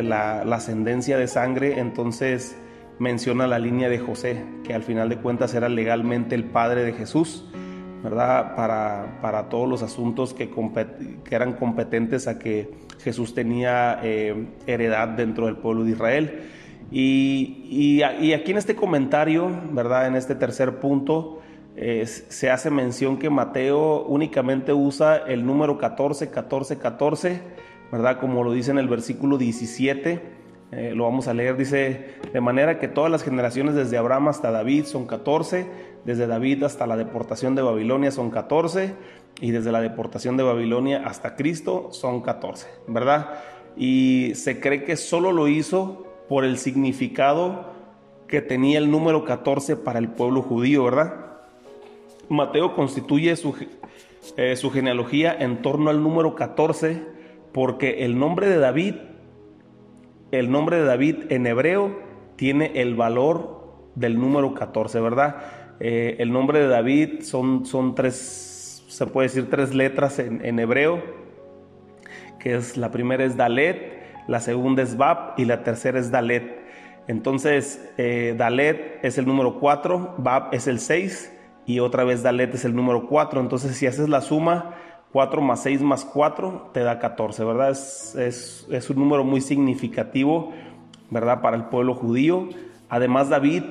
[0.01, 2.55] la, la ascendencia de sangre, entonces
[2.99, 6.93] menciona la línea de José, que al final de cuentas era legalmente el padre de
[6.93, 7.45] Jesús.
[8.05, 8.55] ¿Verdad?
[8.55, 10.49] Para, todos los asuntos que,
[11.31, 12.69] eran competentes a que
[13.03, 16.39] Jesús tenía eh, heredad dentro del pueblo de Israel.
[16.91, 20.07] Y, aquí en este comentario, ¿verdad?
[20.07, 21.41] En este tercer punto,
[21.75, 27.41] se hace mención que Mateo únicamente usa el número 14, 14, 14,
[27.91, 28.19] ¿verdad?
[28.19, 30.21] Como lo dice en el versículo 17.
[30.71, 34.51] Eh, lo vamos a leer, dice, de manera que todas las generaciones desde Abraham hasta
[34.51, 35.65] David son 14,
[36.05, 38.93] desde David hasta la deportación de Babilonia son 14
[39.41, 43.39] y desde la deportación de Babilonia hasta Cristo son 14, ¿verdad?
[43.75, 47.73] Y se cree que solo lo hizo por el significado
[48.27, 51.25] que tenía el número 14 para el pueblo judío, ¿verdad?
[52.29, 53.55] Mateo constituye su,
[54.37, 57.03] eh, su genealogía en torno al número 14
[57.51, 58.95] porque el nombre de David,
[60.31, 61.99] el nombre de David en hebreo
[62.35, 63.55] tiene el valor
[63.95, 65.64] del número 14, ¿verdad?
[65.79, 71.03] Eh, el nombre de David son, son tres, se puede decir tres letras en, hebreo,
[72.39, 76.63] que es la primera es Dalet, la segunda es Bab y la tercera es Dalet.
[77.07, 81.31] Entonces, eh, Dalet es el número 4, Bab es el 6
[81.65, 83.41] y otra vez Dalet es el número 4.
[83.41, 84.75] Entonces, si haces la suma,
[85.11, 87.71] 4 más 6 más 4 te da 14, ¿verdad?
[87.71, 90.53] Es, es, es un número muy significativo,
[91.11, 91.41] ¿verdad?
[91.41, 92.49] Para el pueblo judío.
[92.89, 93.63] Además, David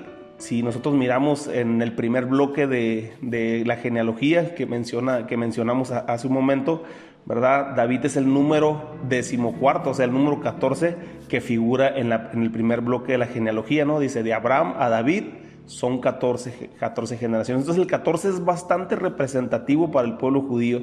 [0.45, 6.27] si nosotros miramos en el primer bloque de, la genealogía que, menciona, que mencionamos hace
[6.27, 6.83] un momento,
[7.25, 7.75] ¿verdad?
[7.75, 10.97] David es el número decimocuarto, o sea, el número 14
[11.29, 13.99] que figura en, el primer bloque de la genealogía, ¿no?
[13.99, 15.25] Dice, de Abraham a David
[15.65, 17.63] son 14, 14 generaciones.
[17.63, 20.83] Entonces el 14 es bastante representativo para el pueblo judío.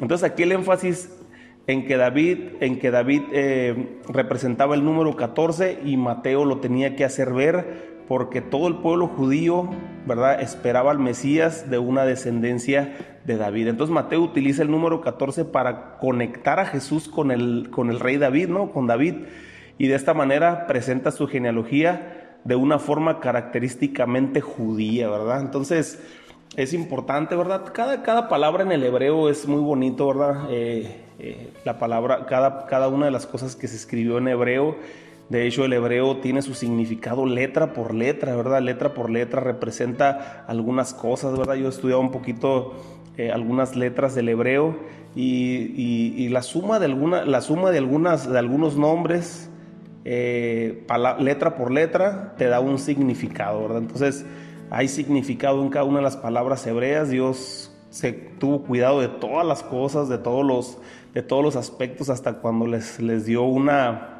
[0.00, 1.16] Entonces aquí el énfasis
[1.68, 6.96] en que David, en que David eh, representaba el número 14 y Mateo lo tenía
[6.96, 9.68] que hacer ver porque todo el pueblo judío,
[10.06, 13.68] ¿verdad?, esperaba al Mesías de una descendencia de David.
[13.68, 18.16] Entonces Mateo utiliza el número 14 para conectar a Jesús con el, con el rey
[18.16, 18.70] David, ¿no?
[18.70, 19.14] Con David.
[19.78, 25.40] Y de esta manera presenta su genealogía de una forma característicamente judía, ¿verdad?
[25.40, 26.00] Entonces
[26.56, 27.72] es importante, ¿verdad?
[27.72, 30.46] Cada, cada palabra en el hebreo es muy bonito, ¿verdad?
[30.50, 34.76] Eh, eh, la palabra, cada, cada una de las cosas que se escribió en hebreo
[35.28, 38.62] de hecho, el hebreo tiene su significado letra por letra, ¿verdad?
[38.62, 41.54] Letra por letra representa algunas cosas, ¿verdad?
[41.54, 42.74] Yo he estudiado un poquito
[43.16, 44.76] eh, algunas letras del hebreo
[45.16, 49.50] y, la suma de alguna, la suma de algunas, de algunos nombres,
[50.04, 50.86] eh,
[51.18, 53.78] letra por letra, te da un significado, ¿verdad?
[53.78, 54.24] Entonces,
[54.70, 57.10] hay significado en cada una de las palabras hebreas.
[57.10, 60.78] Dios se tuvo cuidado de todas las cosas, de todos los,
[61.14, 64.15] de todos los aspectos, hasta cuando les, les dio una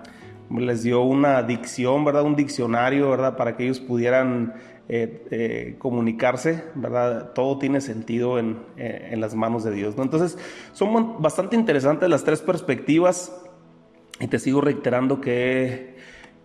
[0.50, 2.22] les dio una dicción, ¿verdad?
[2.22, 3.36] Un diccionario, ¿verdad?
[3.36, 4.54] Para que ellos pudieran
[4.88, 7.32] eh, eh, comunicarse, ¿verdad?
[7.32, 10.02] Todo tiene sentido en, eh, en las manos de Dios, ¿no?
[10.02, 10.38] Entonces,
[10.72, 13.36] son bastante interesantes las tres perspectivas
[14.20, 15.96] y te sigo reiterando que,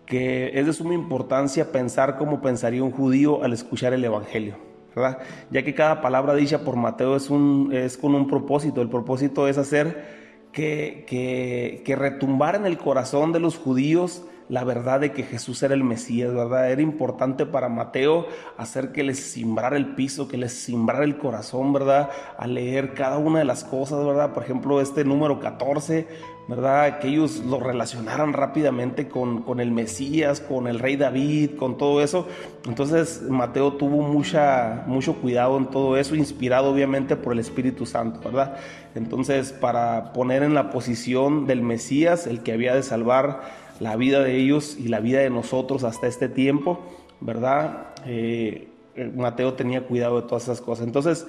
[0.06, 4.56] que es de suma importancia pensar como pensaría un judío al escuchar el Evangelio.
[4.94, 5.18] ¿verdad?
[5.50, 8.82] Ya que cada palabra dicha por Mateo es, un, es con un propósito.
[8.82, 10.21] El propósito es hacer
[10.52, 15.82] que, que, en el corazón de los judíos la verdad de que Jesús era el
[15.82, 16.70] Mesías, ¿verdad?
[16.70, 18.26] Era importante para Mateo
[18.58, 22.10] hacer que les simbrara el piso, que les simbrara el corazón, ¿verdad?
[22.36, 24.34] A leer cada una de las cosas, ¿verdad?
[24.34, 26.06] Por ejemplo, este número 14,
[26.48, 26.98] ¿verdad?
[26.98, 32.02] Que ellos lo relacionaran rápidamente con, con el Mesías, con el rey David, con todo
[32.02, 32.26] eso.
[32.66, 38.20] Entonces Mateo tuvo mucha, mucho cuidado en todo eso, inspirado obviamente por el Espíritu Santo,
[38.24, 38.56] ¿verdad?
[38.94, 43.40] Entonces, para poner en la posición del Mesías, el que había de salvar
[43.80, 46.80] la vida de ellos y la vida de nosotros hasta este tiempo,
[47.20, 47.86] ¿verdad?
[48.06, 48.68] Eh,
[49.16, 50.86] Mateo tenía cuidado de todas esas cosas.
[50.86, 51.26] Entonces,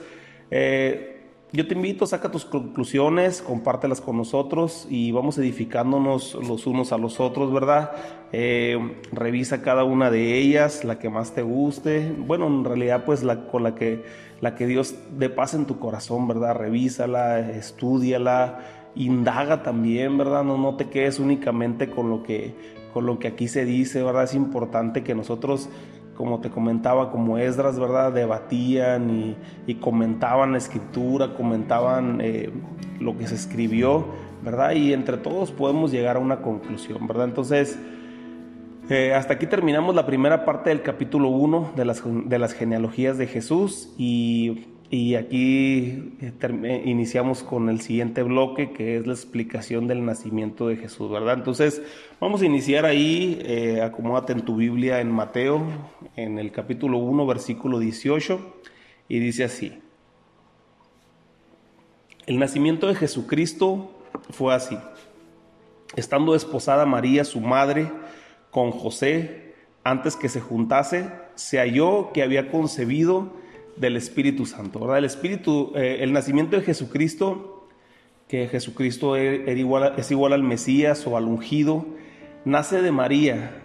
[0.51, 1.12] eh,
[1.53, 6.97] yo te invito, saca tus conclusiones, compártelas con nosotros y vamos edificándonos los unos a
[6.97, 7.91] los otros, ¿verdad?
[8.31, 12.11] Eh, revisa cada una de ellas, la que más te guste.
[12.17, 14.03] Bueno, en realidad, pues la con la que,
[14.41, 16.55] la que Dios dé paz en tu corazón, ¿verdad?
[16.55, 18.59] Revísala, estudiala
[18.95, 20.43] indaga también, ¿verdad?
[20.43, 22.55] No, no te quedes únicamente con lo, que,
[22.93, 24.23] con lo que aquí se dice, ¿verdad?
[24.23, 25.69] Es importante que nosotros,
[26.15, 28.11] como te comentaba, como Esdras, ¿verdad?
[28.11, 29.35] Debatían
[29.67, 32.51] y, comentaban la escritura, comentaban eh,
[32.99, 34.05] lo que se escribió,
[34.43, 34.73] ¿verdad?
[34.73, 37.25] Y entre todos podemos llegar a una conclusión, ¿verdad?
[37.25, 37.79] Entonces...
[38.89, 43.17] Eh, hasta aquí terminamos la primera parte del capítulo 1 de las, de las genealogías
[43.17, 49.13] de Jesús y y aquí eh, eh, iniciamos con el siguiente bloque, que es la
[49.13, 51.33] explicación del nacimiento de Jesús, ¿verdad?
[51.33, 51.81] Entonces,
[52.19, 55.63] vamos a iniciar ahí, eh, acomódate en tu Biblia en Mateo,
[56.15, 58.39] en el capítulo 1, versículo 18,
[59.07, 59.79] y dice así.
[62.27, 64.77] El nacimiento de Jesucristo fue así.
[65.95, 67.91] Estando desposada María, su madre,
[68.51, 73.41] con José, antes que se juntase, se halló que había concebido
[73.75, 74.99] del Espíritu Santo, ¿verdad?
[74.99, 77.67] El Espíritu, eh, el nacimiento de Jesucristo,
[78.27, 81.85] que Jesucristo e, es igual, al Mesías o al ungido,
[82.45, 83.59] nace de María.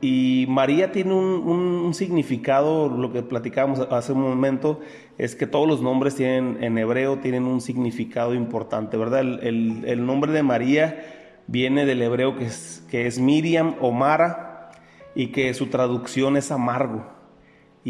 [0.00, 4.80] Y María tiene un, significado, lo que platicábamos hace un momento,
[5.16, 9.20] es que todos los nombres tienen, en hebreo tienen un significado importante, ¿verdad?
[9.20, 14.70] El, nombre de María viene del hebreo que es, que es Miriam o Mara
[15.16, 17.17] y que su traducción es amargo.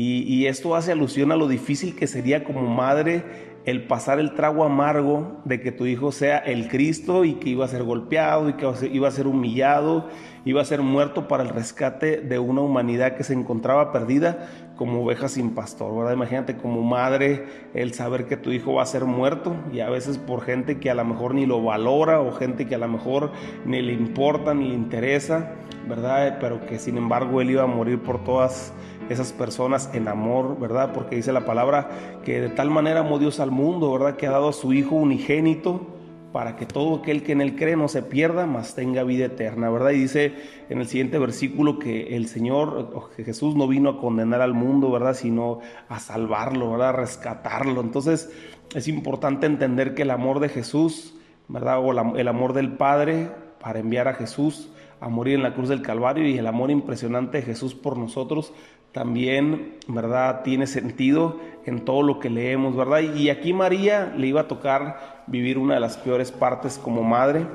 [0.01, 3.25] Y, esto hace alusión a lo difícil que sería como madre
[3.65, 7.65] el pasar el trago amargo de que tu hijo sea el Cristo y que iba
[7.65, 10.09] a ser golpeado y que iba a ser humillado,
[10.45, 15.03] iba a ser muerto para el rescate de una humanidad que se encontraba perdida como
[15.03, 16.13] oveja sin pastor, ¿verdad?
[16.13, 20.17] Imagínate como madre el saber que tu hijo va a ser muerto y a veces
[20.17, 23.33] por gente que a lo mejor ni lo valora o gente que a lo mejor
[23.67, 25.55] ni le importa ni le interesa,
[25.89, 26.39] ¿verdad?
[26.41, 28.73] Pero que sin embargo él iba a morir por todas
[29.09, 30.93] esas personas en amor, ¿verdad?
[30.93, 31.89] Porque dice la palabra
[32.25, 34.17] que de tal manera amó Dios al mundo, ¿verdad?
[34.17, 35.87] Que ha dado a su Hijo unigénito
[36.33, 39.71] para que todo aquel que en él cree no se pierda, mas tenga vida eterna,
[39.71, 39.91] ¿verdad?
[39.91, 40.35] Y dice
[40.69, 44.91] en el siguiente versículo que el Señor, que Jesús no vino a condenar al mundo,
[44.91, 45.15] ¿verdad?
[45.15, 46.91] Sino a salvarlo, ¿verdad?
[46.91, 47.81] A rescatarlo.
[47.81, 48.31] Entonces
[48.75, 51.15] es importante entender que el amor de Jesús,
[51.49, 51.79] ¿verdad?
[51.81, 55.83] O el amor del Padre para enviar a Jesús a morir en la cruz del
[55.83, 58.53] Calvario y el amor impresionante de Jesús por nosotros
[58.93, 60.43] también, ¿verdad?
[60.43, 63.01] Tiene sentido en todo lo que leemos, ¿verdad?
[63.01, 67.47] Y aquí María le iba a tocar vivir una de las peores partes como madre.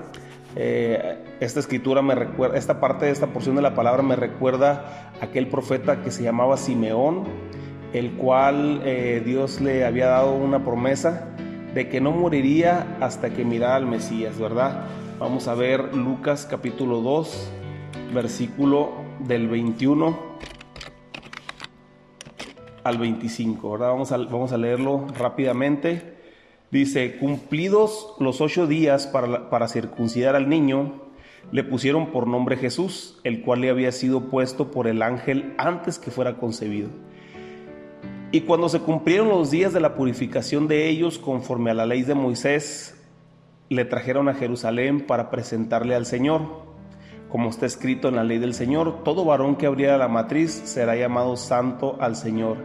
[0.56, 5.12] Eh, esta escritura me recuerda, esta parte de esta porción de la palabra me recuerda
[5.20, 7.24] a aquel profeta que se llamaba Simeón,
[7.92, 11.30] el cual eh, Dios le había dado una promesa
[11.74, 14.86] de que no moriría hasta que mirara al Mesías, ¿verdad?
[15.20, 17.52] Vamos a ver Lucas capítulo 2,
[18.14, 20.34] versículo del 21
[22.84, 23.90] al 25, ¿verdad?
[23.90, 26.14] Vamos a, vamos a leerlo rápidamente.
[26.72, 31.02] Dice, cumplidos los ocho días para, para circuncidar al niño,
[31.52, 36.00] le pusieron por nombre Jesús, el cual le había sido puesto por el ángel antes
[36.00, 36.90] que fuera concebido.
[38.32, 42.02] Y cuando se cumplieron los días de la purificación de ellos conforme a la ley
[42.02, 43.00] de Moisés,
[43.70, 46.73] le trajeron a Jerusalén para presentarle al Señor
[47.34, 50.96] como está escrito en la ley del Señor, todo varón que abriera la matriz será
[50.96, 52.58] llamado santo al Señor,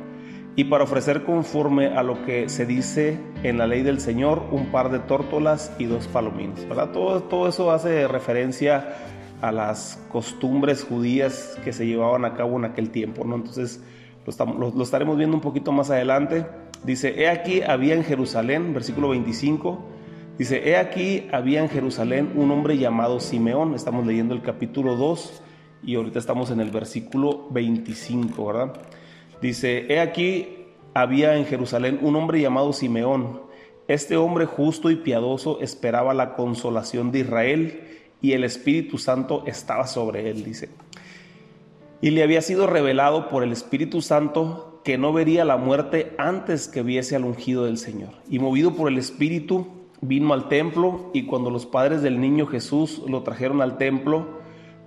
[0.56, 4.66] y para ofrecer conforme a lo que se dice en la ley del Señor un
[4.66, 6.68] par de tórtolas y dos palominos.
[6.68, 6.90] ¿verdad?
[6.90, 8.94] Todo, todo eso hace referencia
[9.40, 13.24] a las costumbres judías que se llevaban a cabo en aquel tiempo.
[13.24, 13.36] ¿no?
[13.36, 13.82] Entonces
[14.26, 16.44] lo, lo estaremos viendo un poquito más adelante.
[16.84, 19.97] Dice, he aquí había en Jerusalén, versículo 25,
[20.38, 23.74] dice, he aquí había en Jerusalén un hombre llamado Simeón.
[23.74, 25.42] Estamos leyendo el capítulo 2
[25.82, 28.72] y ahorita estamos en el versículo 25, ¿verdad?
[29.42, 33.42] Dice, he aquí había en Jerusalén un hombre llamado Simeón.
[33.86, 37.80] Este hombre justo y piadoso esperaba la consolación de Israel
[38.20, 40.68] y el Espíritu Santo estaba sobre él, dice.
[42.00, 46.68] Y le había sido revelado por el Espíritu Santo que no vería la muerte antes
[46.68, 48.10] que viese al ungido del Señor.
[48.28, 49.66] Y movido por el Espíritu,
[50.00, 54.38] vino al templo y cuando los padres del niño Jesús lo trajeron al templo,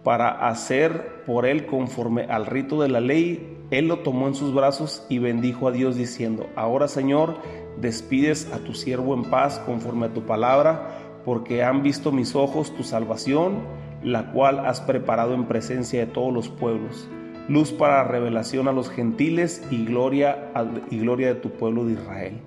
[0.04, 4.54] para hacer por él conforme al rito de la ley, él lo tomó en sus
[4.54, 7.36] brazos y bendijo a Dios diciendo, ahora Señor,
[7.80, 12.76] despides a tu siervo en paz conforme a tu palabra, porque han visto mis ojos
[12.76, 13.60] tu salvación,
[14.04, 17.08] la cual has preparado en presencia de todos los pueblos,
[17.48, 20.52] luz para revelación a los gentiles y gloria,
[20.90, 22.42] y gloria de tu pueblo de Israel.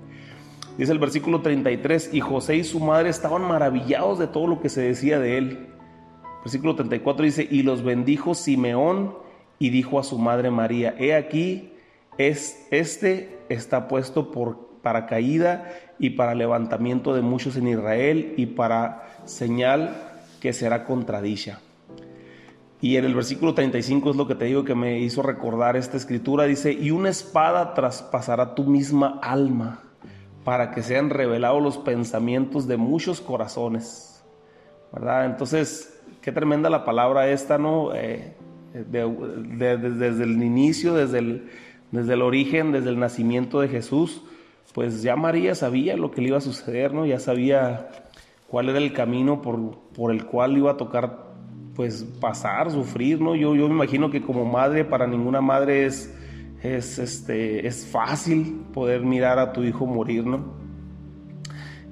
[0.76, 4.68] Dice el versículo 33, y José y su madre estaban maravillados de todo lo que
[4.68, 5.68] se decía de él.
[6.42, 9.14] Versículo 34 dice, y los bendijo Simeón
[9.60, 11.72] y dijo a su madre María, he aquí,
[12.18, 18.46] es, este está puesto por, para caída y para levantamiento de muchos en Israel y
[18.46, 19.94] para señal
[20.40, 21.60] que será contradicha.
[22.80, 25.96] Y en el versículo 35 es lo que te digo que me hizo recordar esta
[25.96, 26.44] escritura.
[26.44, 29.83] Dice, y una espada traspasará tu misma alma
[30.44, 34.22] para que sean revelados los pensamientos de muchos corazones.
[34.92, 35.26] ¿Verdad?
[35.26, 37.94] Entonces, qué tremenda la palabra esta, ¿no?
[37.94, 38.34] Eh,
[38.74, 41.50] desde el inicio, desde el,
[41.90, 44.22] desde el origen, desde el nacimiento de Jesús,
[44.72, 47.06] pues ya María sabía lo que le iba a suceder, ¿no?
[47.06, 47.88] Ya sabía
[48.48, 51.24] cuál era el camino por, por el cual iba a tocar,
[51.74, 53.34] pues pasar, sufrir, ¿no?
[53.34, 56.13] Yo, yo me imagino que como madre, para ninguna madre es,
[56.64, 60.54] es, este, es fácil poder mirar a tu hijo morir, ¿no?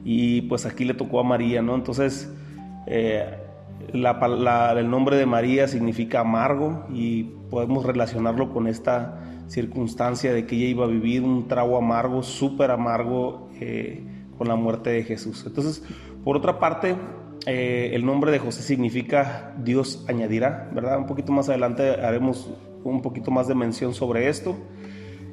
[0.03, 1.75] Y pues aquí le tocó a María, ¿no?
[1.75, 2.33] Entonces,
[2.87, 3.39] eh,
[3.93, 10.67] el nombre de María significa amargo y podemos relacionarlo con esta circunstancia de que ella
[10.67, 14.03] iba a vivir un trago amargo, súper amargo eh,
[14.39, 15.45] con la muerte de Jesús.
[15.47, 15.85] Entonces,
[16.25, 16.97] por otra parte,
[17.45, 20.99] eh, el nombre de José significa Dios añadirá, ¿verdad?
[20.99, 22.51] Un poquito más adelante haremos
[22.85, 24.57] un poquito más de mención sobre esto.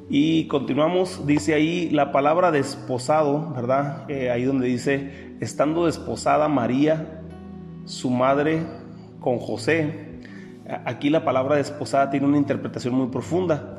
[0.08, 4.10] Y continuamos, dice ahí la palabra desposado, ¿verdad?
[4.10, 7.22] Eh, ahí donde dice, estando desposada María,
[7.84, 8.62] su madre
[9.20, 10.18] con José.
[10.84, 13.78] Aquí la palabra desposada tiene una interpretación muy profunda,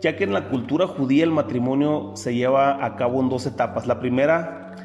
[0.00, 3.86] ya que en la cultura judía el matrimonio se lleva a cabo en dos etapas.
[3.86, 4.76] La primera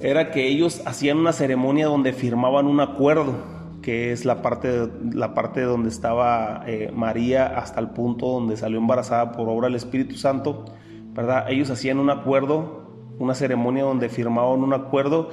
[0.00, 3.34] era que ellos hacían una ceremonia donde firmaban un acuerdo,
[3.82, 8.78] que es la parte, la parte donde estaba eh, María hasta el punto donde salió
[8.78, 10.64] embarazada por obra del Espíritu Santo,
[11.12, 11.46] ¿verdad?
[11.50, 15.30] Ellos hacían un acuerdo, una ceremonia donde firmaban un acuerdo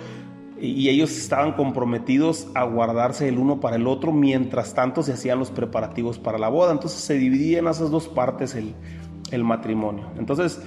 [0.59, 5.39] y ellos estaban comprometidos a guardarse el uno para el otro, mientras tanto se hacían
[5.39, 6.71] los preparativos para la boda.
[6.73, 8.73] Entonces se dividía en esas dos partes el,
[9.31, 10.07] el matrimonio.
[10.17, 10.61] Entonces,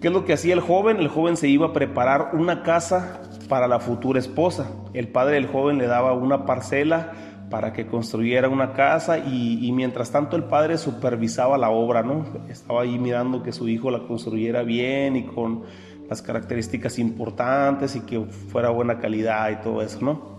[0.00, 0.96] ¿qué es lo que hacía el joven?
[0.96, 4.70] El joven se iba a preparar una casa para la futura esposa.
[4.92, 7.12] El padre del joven le daba una parcela
[7.50, 12.26] para que construyera una casa y, mientras tanto el padre supervisaba la obra, ¿no?
[12.48, 15.62] Estaba ahí mirando que su hijo la construyera bien y con
[16.08, 20.36] las características importantes y que fuera buena calidad y todo eso, ¿no?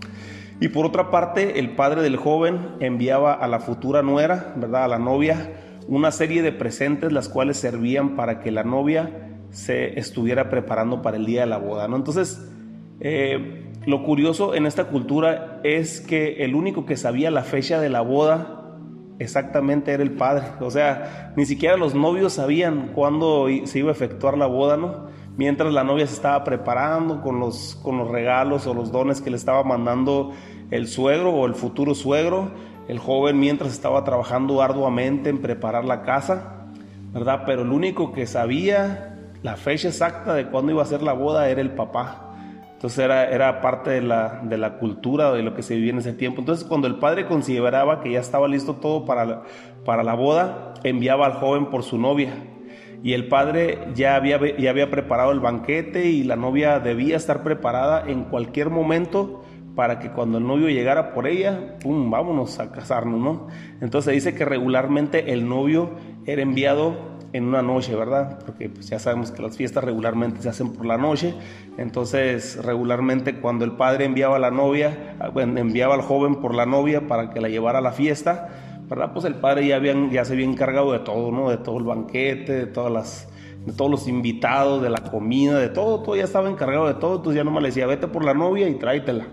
[0.60, 4.84] Y por otra parte, el padre del joven enviaba a la futura nuera, ¿verdad?
[4.84, 5.52] A la novia,
[5.88, 11.16] una serie de presentes las cuales servían para que la novia se estuviera preparando para
[11.16, 11.96] el día de la boda, ¿no?
[11.96, 12.46] Entonces,
[13.00, 17.88] eh, lo curioso en esta cultura es que el único que sabía la fecha de
[17.88, 18.76] la boda
[19.18, 20.44] exactamente era el padre.
[20.60, 25.10] O sea, ni siquiera los novios sabían cuándo se iba a efectuar la boda, ¿no?
[25.40, 29.30] mientras la novia se estaba preparando con los, con los regalos o los dones que
[29.30, 30.32] le estaba mandando
[30.70, 32.50] el suegro o el futuro suegro,
[32.88, 36.66] el joven mientras estaba trabajando arduamente en preparar la casa,
[37.14, 37.44] ¿verdad?
[37.46, 41.48] Pero el único que sabía la fecha exacta de cuándo iba a ser la boda
[41.48, 42.29] era el papá.
[42.80, 45.98] Entonces era, era parte de la, de la cultura de lo que se vivía en
[45.98, 46.40] ese tiempo.
[46.40, 49.42] Entonces cuando el padre consideraba que ya estaba listo todo para
[49.84, 52.32] para la boda, enviaba al joven por su novia
[53.02, 57.42] y el padre ya había, ya había preparado el banquete y la novia debía estar
[57.42, 59.42] preparada en cualquier momento
[59.74, 63.46] para que cuando el novio llegara por ella, ¡pum!, vámonos a casarnos, ¿no?
[63.80, 65.92] Entonces dice que regularmente el novio
[66.26, 68.38] era enviado en una noche, ¿verdad?
[68.44, 71.34] Porque pues, ya sabemos que las fiestas regularmente se hacen por la noche,
[71.78, 77.06] entonces regularmente cuando el padre enviaba a la novia, enviaba al joven por la novia
[77.06, 78.48] para que la llevara a la fiesta,
[78.88, 79.12] ¿verdad?
[79.12, 81.50] Pues el padre ya, habían, ya se había encargado de todo, ¿no?
[81.50, 83.26] De todo el banquete, de todas las
[83.64, 87.16] de todos los invitados, de la comida, de todo, todo ya estaba encargado de todo,
[87.16, 89.26] entonces ya nomás le decía, vete por la novia y tráetela.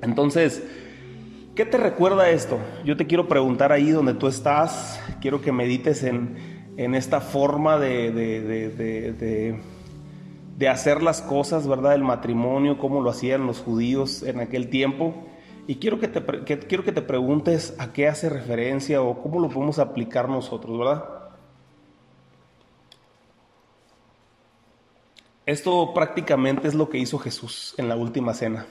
[0.00, 0.62] Entonces,
[1.56, 2.58] ¿Qué te recuerda esto?
[2.84, 6.36] Yo te quiero preguntar ahí donde tú estás, quiero que medites en,
[6.76, 8.12] esta forma de,
[10.58, 11.94] de, hacer las cosas, ¿verdad?
[11.94, 15.14] El matrimonio, cómo lo hacían los judíos en aquel tiempo.
[15.66, 16.22] Y quiero que, te,
[16.60, 21.04] quiero que te preguntes a qué hace referencia o cómo lo podemos aplicar nosotros, ¿verdad?
[25.46, 28.66] Esto prácticamente es lo que hizo Jesús en la última cena.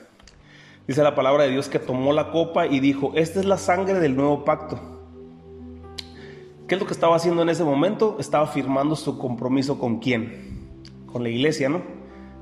[0.87, 3.99] Dice la palabra de Dios que tomó la copa y dijo, esta es la sangre
[3.99, 4.94] del nuevo pacto.
[6.67, 8.17] ¿Qué es lo que estaba haciendo en ese momento?
[8.19, 10.71] Estaba firmando su compromiso con quién?
[11.05, 11.83] Con la iglesia, ¿no?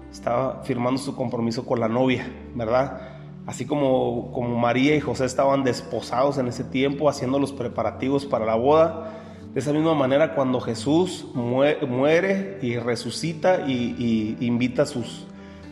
[0.09, 3.01] Estaba firmando su compromiso con la novia, ¿verdad?
[3.45, 8.45] Así como, como María y José estaban desposados en ese tiempo, haciendo los preparativos para
[8.45, 9.11] la boda.
[9.53, 15.27] De esa misma manera, cuando Jesús muere y resucita y, invita a sus,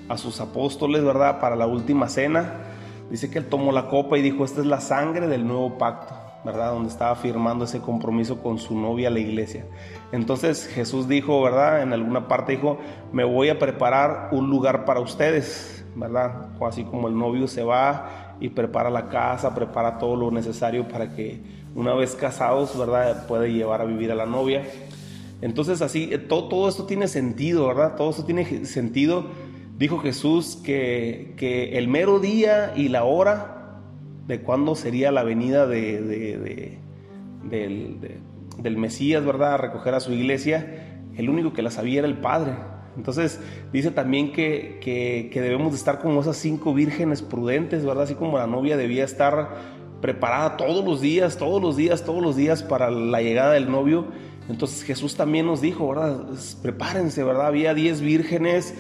[0.10, 1.40] a sus apóstoles, ¿verdad?
[1.40, 2.56] Para la última cena.
[3.10, 6.16] Dice que él tomó la copa y dijo, esta es la sangre del nuevo pacto,
[6.44, 6.74] ¿verdad?
[6.74, 9.66] Donde estaba firmando ese compromiso con su novia, la iglesia.
[10.12, 11.82] Entonces Jesús dijo, ¿verdad?
[11.82, 12.80] En alguna parte dijo,
[13.12, 16.50] me voy a preparar un lugar para ustedes, ¿verdad?
[16.66, 21.14] así como el novio se va y prepara la casa, prepara todo lo necesario para
[21.16, 21.42] que
[21.76, 23.28] una vez casados, ¿verdad?
[23.28, 24.64] Puede llevar a vivir a la novia.
[25.42, 27.96] Entonces así, todo, todo esto tiene sentido, ¿verdad?
[27.96, 29.26] Todo esto tiene sentido
[29.82, 33.61] dijo Jesús que, el mero día y la hora
[34.28, 36.80] de cuándo sería la venida de,
[37.44, 39.56] del, Mesías, ¿verdad?
[39.56, 42.54] A recoger a su iglesia, el único que la sabía era el Padre.
[42.98, 43.40] Entonces
[43.72, 48.04] dice también que, que, debemos de estar como esas cinco vírgenes prudentes, ¿verdad?
[48.04, 52.36] Así como la novia debía estar preparada todos los días, todos los días, todos los
[52.36, 54.08] días para la llegada del novio.
[54.50, 56.26] Entonces Jesús también nos dijo, ¿verdad?
[56.62, 57.48] Prepárense, ¿verdad?
[57.48, 58.76] Había diez vírgenes,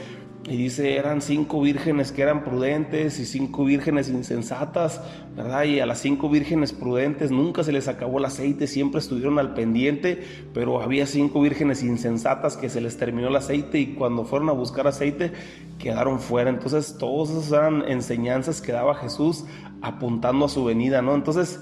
[0.49, 4.99] y dice, eran cinco vírgenes que eran prudentes y cinco vírgenes insensatas,
[5.35, 5.65] ¿verdad?
[5.65, 9.53] Y a las cinco vírgenes prudentes nunca se les acabó el aceite, siempre estuvieron al
[9.53, 14.49] pendiente, pero había cinco vírgenes insensatas que se les terminó el aceite y cuando fueron
[14.49, 15.31] a buscar aceite
[15.77, 16.49] quedaron fuera.
[16.49, 19.45] Entonces, todas esas eran enseñanzas que daba Jesús
[19.83, 21.13] apuntando a su venida, ¿no?
[21.13, 21.59] Entonces,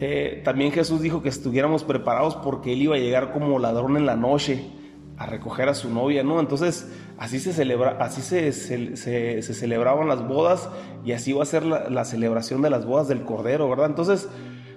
[0.00, 4.06] eh, también Jesús dijo que estuviéramos preparados porque Él iba a llegar como ladrón en
[4.06, 4.64] la noche
[5.16, 6.40] a recoger a su novia, ¿no?
[6.40, 6.88] Entonces,
[7.18, 10.68] así se celebra, así se, se, celebraban las bodas
[11.04, 13.86] y así va a ser la, celebración de las bodas del Cordero, ¿verdad?
[13.86, 14.28] Entonces,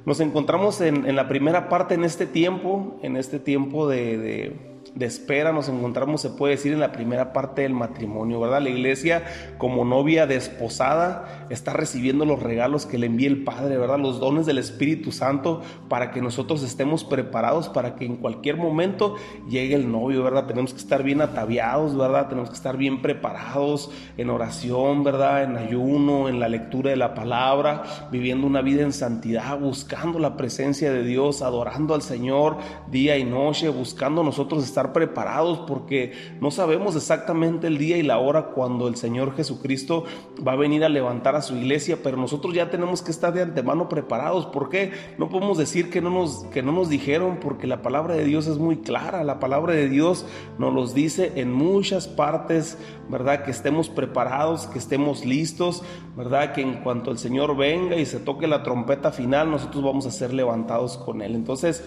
[0.05, 4.70] nos encontramos en, en, la primera parte en este tiempo, en este tiempo de de
[4.99, 8.61] espera nos encontramos, se puede decir, en la primera parte del matrimonio, ¿verdad?
[8.61, 9.23] La iglesia
[9.57, 13.99] como novia desposada está recibiendo los regalos que le envía el Padre, ¿verdad?
[13.99, 19.15] Los dones del Espíritu Santo para que nosotros estemos preparados para que en cualquier momento
[19.49, 20.45] llegue el novio, ¿verdad?
[20.45, 22.27] Tenemos que estar bien ataviados, ¿verdad?
[22.27, 25.43] Tenemos que estar bien preparados en oración, ¿verdad?
[25.43, 30.35] En ayuno, en la lectura de la palabra, viviendo una vida en santidad, buscando la
[30.35, 32.57] presencia de Dios, adorando al Señor
[32.89, 38.17] día y noche, buscando nosotros estar preparados porque no sabemos exactamente el día y la
[38.17, 40.05] hora cuando el Señor Jesucristo
[40.45, 43.41] va a venir a levantar a su iglesia, pero nosotros ya tenemos que estar de
[43.41, 44.45] antemano preparados.
[44.47, 44.91] ¿Por qué?
[45.17, 48.47] No podemos decir que no nos, que no nos dijeron porque la palabra de Dios
[48.47, 49.23] es muy clara.
[49.23, 50.25] La palabra de Dios
[50.57, 52.77] nos los dice en muchas partes,
[53.09, 53.43] ¿verdad?
[53.43, 55.83] Que estemos preparados, que estemos listos,
[56.17, 56.53] ¿verdad?
[56.53, 60.11] Que en cuanto el Señor venga y se toque la trompeta final, nosotros vamos a
[60.11, 61.35] ser levantados con Él.
[61.35, 61.83] Entonces,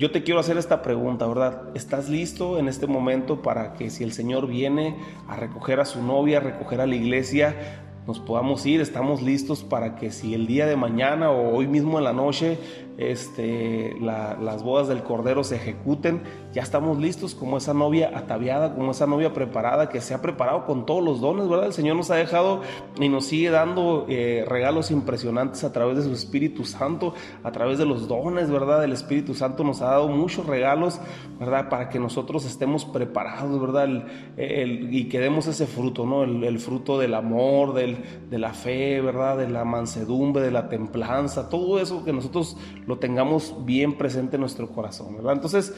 [0.00, 1.64] yo te quiero hacer esta pregunta, ¿verdad?
[1.74, 4.96] ¿Estás listo en este momento para que si el Señor viene
[5.28, 8.80] a recoger a su novia, a recoger a la iglesia, nos podamos ir?
[8.80, 12.56] ¿Estamos listos para que si el día de mañana o hoy mismo en la noche
[13.00, 16.22] este, las bodas del Cordero se ejecuten,
[16.52, 20.66] ya estamos listos como esa novia ataviada, como esa novia preparada que se ha preparado
[20.66, 21.66] con todos los dones, ¿verdad?
[21.66, 22.60] El Señor nos ha dejado
[23.00, 27.78] y nos sigue dando eh, regalos impresionantes a través de su Espíritu Santo, a través
[27.78, 28.84] de los dones, ¿verdad?
[28.84, 31.00] El Espíritu Santo nos ha dado muchos regalos,
[31.38, 31.70] ¿verdad?
[31.70, 33.88] Para que nosotros estemos preparados, ¿verdad?
[34.36, 36.24] y que demos ese fruto, ¿no?
[36.24, 37.96] El, fruto del amor, del,
[38.28, 39.38] de la fe, ¿verdad?
[39.38, 42.56] De la mansedumbre, de la templanza, todo eso que nosotros
[42.90, 45.34] lo tengamos bien presente en nuestro corazón, ¿verdad?
[45.34, 45.72] Entonces,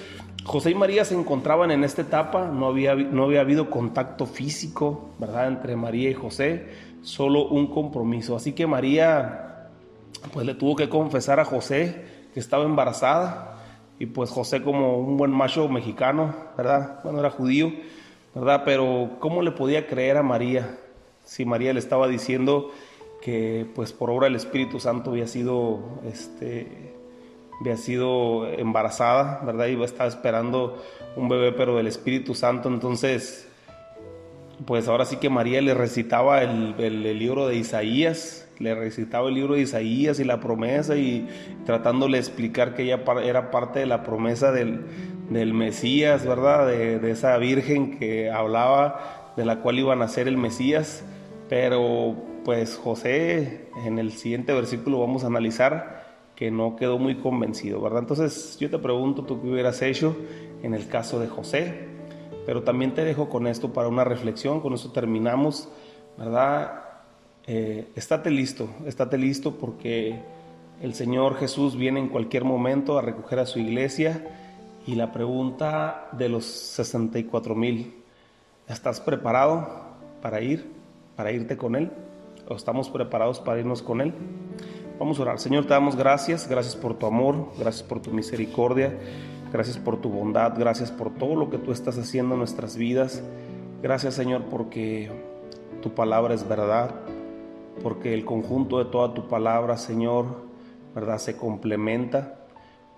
[0.45, 5.11] José y María se encontraban en esta etapa, no había, no había habido contacto físico,
[5.19, 5.49] ¿verdad?
[5.49, 6.71] Entre María y José,
[7.03, 8.35] solo un compromiso.
[8.35, 9.69] Así que María,
[10.33, 12.03] pues le tuvo que confesar a José
[12.33, 13.59] que estaba embarazada.
[13.99, 17.01] y pues José como un buen macho mexicano, ¿verdad?
[17.05, 17.75] Bueno, era judío,
[18.35, 18.63] ¿verdad?
[18.65, 20.79] Pero ¿cómo le podía creer a María
[21.27, 22.71] si María le estaba diciendo
[23.21, 27.02] que pues por obra del Espíritu Santo había sido, este,
[27.63, 29.67] había sido embarazada, ¿verdad?
[29.67, 30.83] Iba a estar esperando
[31.17, 33.49] un bebé, pero del Espíritu Santo, entonces
[34.67, 39.35] pues ahora sí que María le recitaba el, el, libro de Isaías, le recitaba el
[39.35, 41.27] libro de Isaías y la promesa y
[41.65, 44.83] tratándole de explicar que ella era parte de la promesa del,
[45.31, 46.67] del Mesías, ¿verdad?
[46.69, 51.03] De, de, esa virgen que hablaba, de la cual iba a nacer el Mesías.
[51.49, 56.02] Pero pues José, en el siguiente versículo vamos a analizar
[56.43, 58.01] que no quedó muy convencido, ¿verdad?
[58.01, 60.17] Entonces yo te pregunto, ¿tú qué hubieras hecho
[60.65, 61.87] en el caso de José?
[62.45, 65.69] Pero también te dejo con esto para una reflexión, con eso terminamos,
[66.19, 66.83] ¿verdad?
[67.47, 70.19] Eh, estate listo, estate listo porque
[70.81, 74.27] el Señor Jesús viene en cualquier momento a recoger a su iglesia
[74.85, 78.03] y la pregunta de los 64 mil,
[78.67, 80.69] ¿estás preparado para ir,
[81.15, 81.93] para irte con Él?
[82.49, 84.13] ¿O estamos preparados para irnos con Él?
[85.03, 85.41] Vamos a orar.
[85.41, 88.97] Señor, te damos gracias, gracias por tu amor, gracias por tu misericordia.
[89.53, 93.21] Gracias por tu bondad, gracias por todo lo que tú estás haciendo en nuestras vidas.
[93.83, 95.11] Gracias Señor porque
[95.83, 96.95] tu palabra es verdad,
[97.83, 100.45] porque el conjunto de toda tu palabra, Señor,
[100.95, 102.47] verdad, se complementa,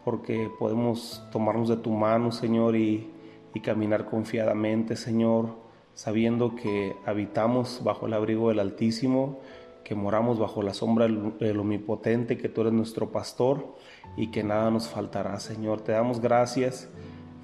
[0.05, 3.11] porque podemos tomarnos de tu mano, Señor, y,
[3.55, 5.55] y caminar confiadamente, Señor,
[5.95, 9.39] sabiendo que habitamos bajo el abrigo del Altísimo,
[9.85, 13.77] que moramos bajo la sombra del Omnipotente, que tú eres nuestro pastor
[14.17, 15.83] y que nada nos faltará, Señor.
[15.83, 16.89] Te damos gracias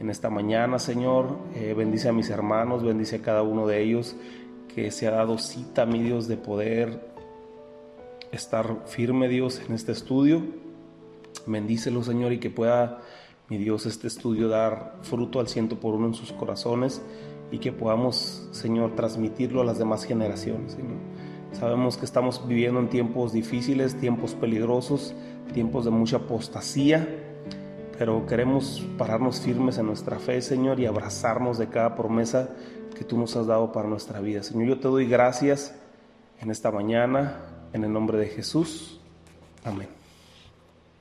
[0.01, 1.37] en esta mañana, Señor.
[1.55, 4.17] Eh, bendice a mis hermanos, bendice a cada uno de ellos
[4.75, 7.11] que se ha dado cita, mi Dios, de poder
[8.33, 10.43] estar firme, Dios, en este estudio.
[11.47, 13.03] Bendícelo, Señor, y que pueda,
[13.49, 17.03] mi Dios, este estudio dar fruto al ciento por uno en sus corazones
[17.51, 20.99] y que podamos, Señor, transmitirlo a las demás generaciones, Señor.
[21.53, 25.15] Sabemos que estamos viviendo en tiempos difíciles, tiempos peligrosos,
[25.53, 27.07] tiempos de mucha apostasía,
[27.99, 32.49] pero queremos pararnos firmes en nuestra fe, Señor, y abrazarnos de cada promesa
[32.97, 34.43] que tú nos has dado para nuestra vida.
[34.43, 35.75] Señor, yo te doy gracias
[36.41, 37.37] en esta mañana,
[37.73, 39.01] en el nombre de Jesús.
[39.65, 40.00] Amén.